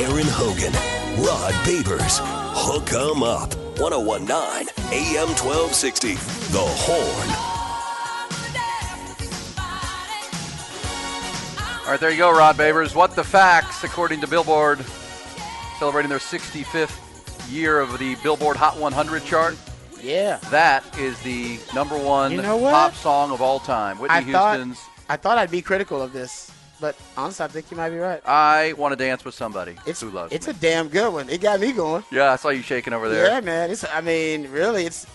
[0.01, 0.73] Aaron Hogan,
[1.23, 2.21] Rod Babers,
[2.55, 6.15] Hook 'em Up, 1019 AM 1260,
[6.53, 7.50] The Horn.
[11.85, 12.95] All right, there you go, Rod Babers.
[12.95, 14.85] What the facts, according to Billboard,
[15.79, 19.57] celebrating their 65th year of the Billboard Hot 100 chart.
[20.01, 20.37] Yeah.
[20.51, 23.99] That is the number one you know pop song of all time.
[23.99, 24.79] Whitney I Houston's.
[24.79, 26.51] Thought, I thought I'd be critical of this,
[26.81, 28.23] but honestly, I think you might be right.
[28.27, 30.53] I want to dance with somebody it's, who loves It's me.
[30.53, 31.29] a damn good one.
[31.29, 32.05] It got me going.
[32.13, 33.27] Yeah, I saw you shaking over there.
[33.27, 33.71] Yeah, man.
[33.71, 33.85] It's.
[33.85, 35.07] I mean, really, it's.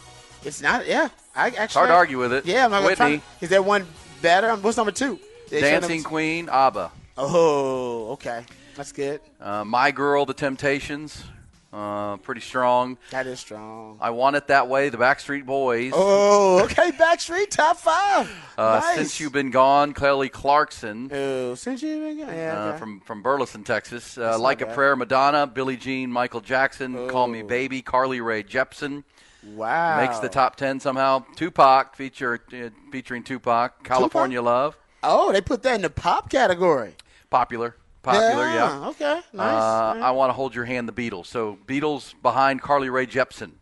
[0.44, 0.88] It's not.
[0.88, 1.64] Yeah, I actually.
[1.64, 2.46] It's hard to argue with it.
[2.46, 2.96] Yeah, I'm not Whitney.
[2.96, 3.88] Trying, is there one
[4.22, 4.56] better?
[4.58, 5.20] What's number two?
[5.50, 6.92] Dancing Queen, ABBA.
[7.18, 8.44] Oh, okay.
[8.76, 9.22] That's good.
[9.40, 11.24] Uh, My Girl, The Temptations.
[11.72, 12.98] Uh, pretty strong.
[13.12, 13.98] That is strong.
[14.00, 15.92] I Want It That Way, The Backstreet Boys.
[15.94, 16.92] Oh, okay.
[16.92, 18.32] Backstreet, top five.
[18.58, 18.96] Uh, nice.
[18.96, 21.10] Since You've Been Gone, Kelly Clarkson.
[21.12, 22.34] Oh, Since You've Been Gone.
[22.34, 22.78] Yeah, uh, okay.
[22.78, 24.18] from, from Burleson, Texas.
[24.18, 24.68] Uh, like a.
[24.68, 27.48] Prayer, Madonna, Billie Jean, Michael Jackson, Call Me Oh.
[27.48, 29.04] Baby, Carly Rae Jepsen.
[29.46, 29.98] Wow.
[30.02, 31.26] Makes the top 10 somehow.
[31.36, 34.78] Tupac, feature, uh, featuring Tupac, California Love.
[35.08, 36.96] Oh, they put that in the pop category.
[37.30, 37.76] Popular.
[38.02, 38.88] Popular, yeah.
[38.90, 39.22] Okay.
[39.34, 39.62] Nice.
[39.62, 40.00] Uh.
[40.02, 41.26] I want to hold your hand, the Beatles.
[41.26, 43.54] So Beatles behind Carly Rae Jepsen.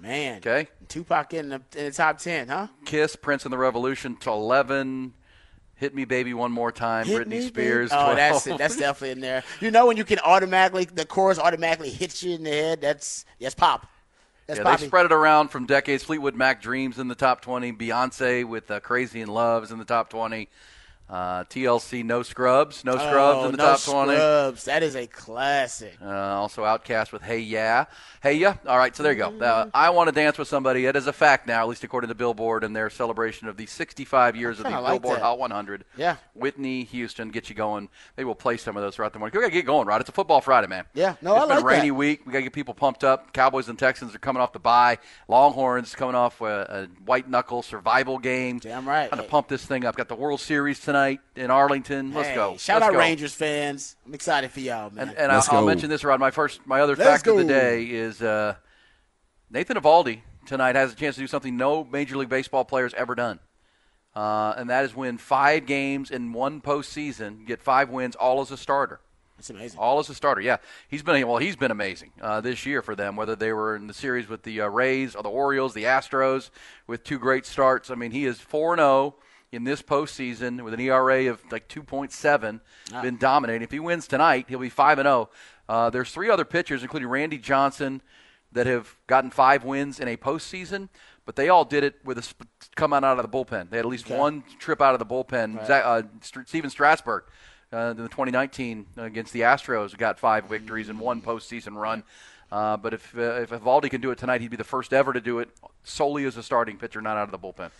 [0.00, 0.38] Man.
[0.38, 0.68] Okay.
[0.88, 2.68] Tupac in the, in the top 10, huh?
[2.84, 5.14] Kiss, Prince and the Revolution to 11.
[5.76, 7.90] Hit Me Baby One More Time, Hit Britney Spears.
[7.92, 8.16] Oh, 12.
[8.16, 8.58] that's it.
[8.58, 9.44] That's definitely in there.
[9.60, 12.80] You know when you can automatically, the chorus automatically hits you in the head?
[12.80, 13.86] That's, that's pop.
[14.48, 16.02] That's yeah, they spread it around from decades.
[16.02, 17.74] Fleetwood Mac Dreams in the top 20.
[17.74, 20.48] Beyonce with uh, Crazy in Love is in the top 20.
[21.08, 22.84] Uh, TLC No Scrubs.
[22.84, 24.12] No Scrubs oh, in the no top 20.
[24.12, 24.64] Scrubs.
[24.66, 25.96] That is a classic.
[26.02, 27.86] Uh, also OutKast with Hey Ya.
[28.22, 28.56] Hey Ya.
[28.66, 29.38] All right, so there you go.
[29.38, 30.84] Uh, I Want to Dance with Somebody.
[30.84, 33.64] It is a fact now, at least according to Billboard and their celebration of the
[33.64, 35.22] 65 years of the like Billboard that.
[35.22, 35.86] Hot 100.
[35.96, 36.16] Yeah.
[36.34, 37.88] Whitney Houston, get you going.
[38.18, 39.34] Maybe we'll play some of those throughout the morning.
[39.34, 40.02] We got to get going, Rod.
[40.02, 40.84] It's a football Friday, man.
[40.92, 41.94] Yeah, no, it's I been like a rainy that.
[41.94, 42.26] week.
[42.26, 43.32] We got to get people pumped up.
[43.32, 44.98] Cowboys and Texans are coming off the bye.
[45.26, 48.58] Longhorns coming off a, a white knuckle survival game.
[48.58, 49.08] Damn right.
[49.08, 49.96] Trying to pump this thing up.
[49.96, 50.97] Got the World Series tonight
[51.36, 52.12] in Arlington.
[52.12, 52.56] Let's Hey, go.
[52.56, 52.98] Shout Let's out go.
[52.98, 53.96] Rangers fans.
[54.06, 55.08] I'm excited for y'all, man.
[55.08, 56.20] And, and I'll, I'll mention this, Rod.
[56.20, 58.54] My first, my other Let's fact of the day is uh,
[59.50, 63.14] Nathan Eovaldi tonight has a chance to do something no Major League Baseball player's ever
[63.14, 63.38] done,
[64.14, 68.50] uh, and that is win five games in one postseason, get five wins, all as
[68.50, 69.00] a starter.
[69.36, 69.78] That's amazing.
[69.78, 70.56] All as a starter, yeah.
[70.88, 71.38] He's been well.
[71.38, 73.14] He's been amazing uh, this year for them.
[73.14, 76.50] Whether they were in the series with the uh, Rays or the Orioles, the Astros,
[76.88, 77.88] with two great starts.
[77.88, 79.14] I mean, he is four and zero
[79.52, 82.60] in this postseason with an ERA of like two point seven.
[82.92, 83.02] Ah.
[83.02, 83.62] Been dominating.
[83.62, 85.30] If he wins tonight, he'll be five and zero.
[85.68, 88.00] Uh, there's three other pitchers, including Randy Johnson,
[88.52, 90.88] that have gotten five wins in a postseason.
[91.26, 93.68] But they all did it with a sp- coming out of the bullpen.
[93.68, 94.16] They had at least Okay.
[94.18, 95.58] one trip out of the bullpen.
[95.58, 95.66] Right.
[95.66, 97.24] Zach, uh, St- Stephen Strasburg
[97.70, 102.02] Uh, in the 2019 against the Astros, got five victories and one postseason run.
[102.50, 105.12] Uh, but if uh, if Eovaldi can do it tonight, he'd be the first ever
[105.12, 105.50] to do it
[105.84, 107.70] solely as a starting pitcher, not out of the bullpen.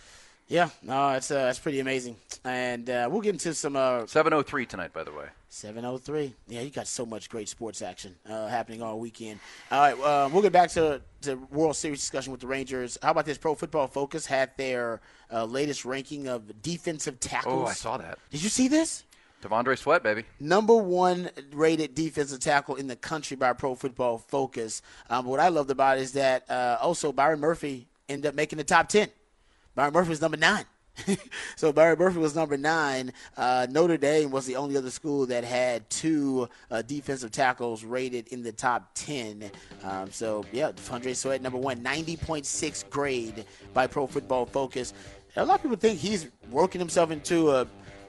[0.49, 3.75] Yeah, no, it's uh, that's pretty amazing, and uh, we'll get into some.
[3.75, 5.27] Uh, 7:03 tonight, by the way.
[5.51, 6.33] 7:03.
[6.47, 9.39] Yeah, you got so much great sports action uh, happening all weekend.
[9.71, 12.97] All right, uh, we'll get back to the World Series discussion with the Rangers.
[12.99, 13.37] How about this?
[13.37, 17.63] Pro Football Focus had their uh, latest ranking of defensive tackles.
[17.63, 18.17] Oh, I saw that.
[18.31, 19.03] Did you see this?
[19.43, 20.25] T'Vondre Sweat, baby.
[20.39, 24.81] Number one rated defensive tackle in the country by Pro Football Focus.
[25.11, 28.57] Um, what I loved about it is that uh, also Byron Murphy ended up making
[28.57, 29.09] the top 10.
[29.79, 30.65] Byron Murphy was number nine.
[31.55, 33.13] so Byron Murphy was number nine.
[33.37, 38.27] Uh, Notre Dame was the only other school that had two uh, defensive tackles rated
[38.27, 39.49] in the top 10.
[39.85, 44.93] Um, so, yeah, T'Vondre Sweat, number one, 90.6 grade by Pro Football Focus.
[45.37, 47.65] A lot of people think he's working himself into a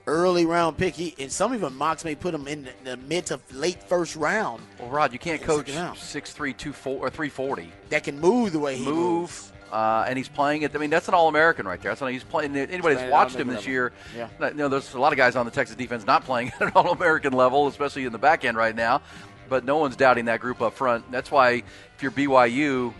[0.09, 0.95] early round pick.
[0.95, 4.61] He, and some even mocks may put him in the mid to late first round.
[4.81, 7.73] Well, Rod, you can't coach 6'3", 240, or 340.
[7.91, 8.97] That can move the way he Move.
[8.97, 9.53] moves.
[9.71, 10.75] Uh, and he's playing it.
[10.75, 11.93] I mean, that's an All-American right there.
[11.93, 12.57] That's not, he's playing.
[12.57, 14.49] Anybody that's watched him this year, level.
[14.51, 16.73] you know, there's a lot of guys on the Texas defense not playing at an
[16.75, 19.01] All-American level, especially in the back end right now.
[19.49, 21.11] But no one's doubting that group up front.
[21.11, 21.63] That's why
[21.97, 22.93] if you're BYU,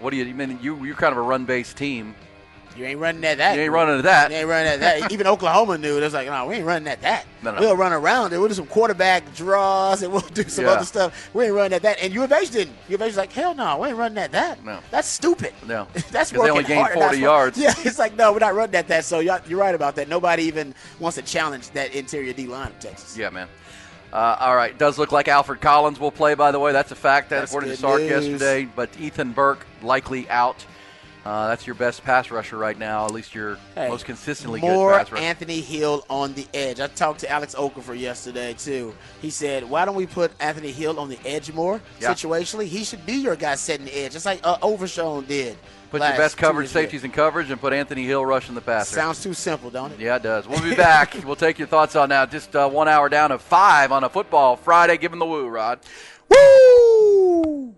[0.00, 0.24] what do you?
[0.24, 2.14] I mean, you you're kind of a run-based team.
[2.76, 3.56] You ain't running at that.
[3.56, 4.30] You ain't running at that.
[4.30, 5.12] You ain't running at that.
[5.12, 6.00] Even Oklahoma knew it.
[6.00, 7.26] It was like, no, we ain't running at that.
[7.42, 7.60] No, no.
[7.60, 8.38] We'll run around it.
[8.38, 10.70] We'll do some quarterback draws and we'll do some Yeah.
[10.72, 11.28] other stuff.
[11.34, 12.00] We ain't running at that.
[12.02, 12.76] And U of H didn't.
[12.88, 14.64] U of H was like, hell no, we ain't running at that.
[14.64, 14.78] No.
[14.90, 15.52] That's stupid.
[15.66, 17.58] No, That's working they only gained hard, 40 that's yards.
[17.60, 19.04] Yeah, it's like, no, we're not running at that.
[19.04, 20.08] So y'all- you're right about that.
[20.08, 23.16] Nobody even wants to challenge that interior D line of Texas.
[23.16, 23.48] Yeah, man.
[24.12, 26.34] Uh, all right, does look like Alfred Collins will play.
[26.34, 27.30] By the way, that's a fact.
[27.30, 28.10] That That's according to Sark news.
[28.10, 28.68] yesterday.
[28.74, 30.64] But Ethan Burke likely out.
[31.30, 33.04] Uh, that's your best pass rusher right now.
[33.06, 35.22] At least your Hey, most consistently more good pass rusher.
[35.22, 36.80] Anthony Hill on the edge.
[36.80, 38.92] I talked to Alex Okafor yesterday too.
[39.22, 42.12] He said, "Why don't we put Anthony Hill on the edge more Yeah.
[42.12, 42.64] situationally?
[42.66, 45.56] He should be your guy setting the edge, just like uh, Overshown did.
[45.92, 48.96] Put your best coverage safeties in coverage and put Anthony Hill rushing the passer.
[48.96, 50.00] Sounds too simple, don't it?
[50.00, 50.48] Yeah, it does.
[50.48, 51.14] We'll be back.
[51.24, 52.32] we'll take your thoughts on that.
[52.32, 54.96] Just uh, one hour down of five on a football Friday.
[54.98, 55.78] Give 'em the woo, Rod.
[56.28, 57.74] Woo!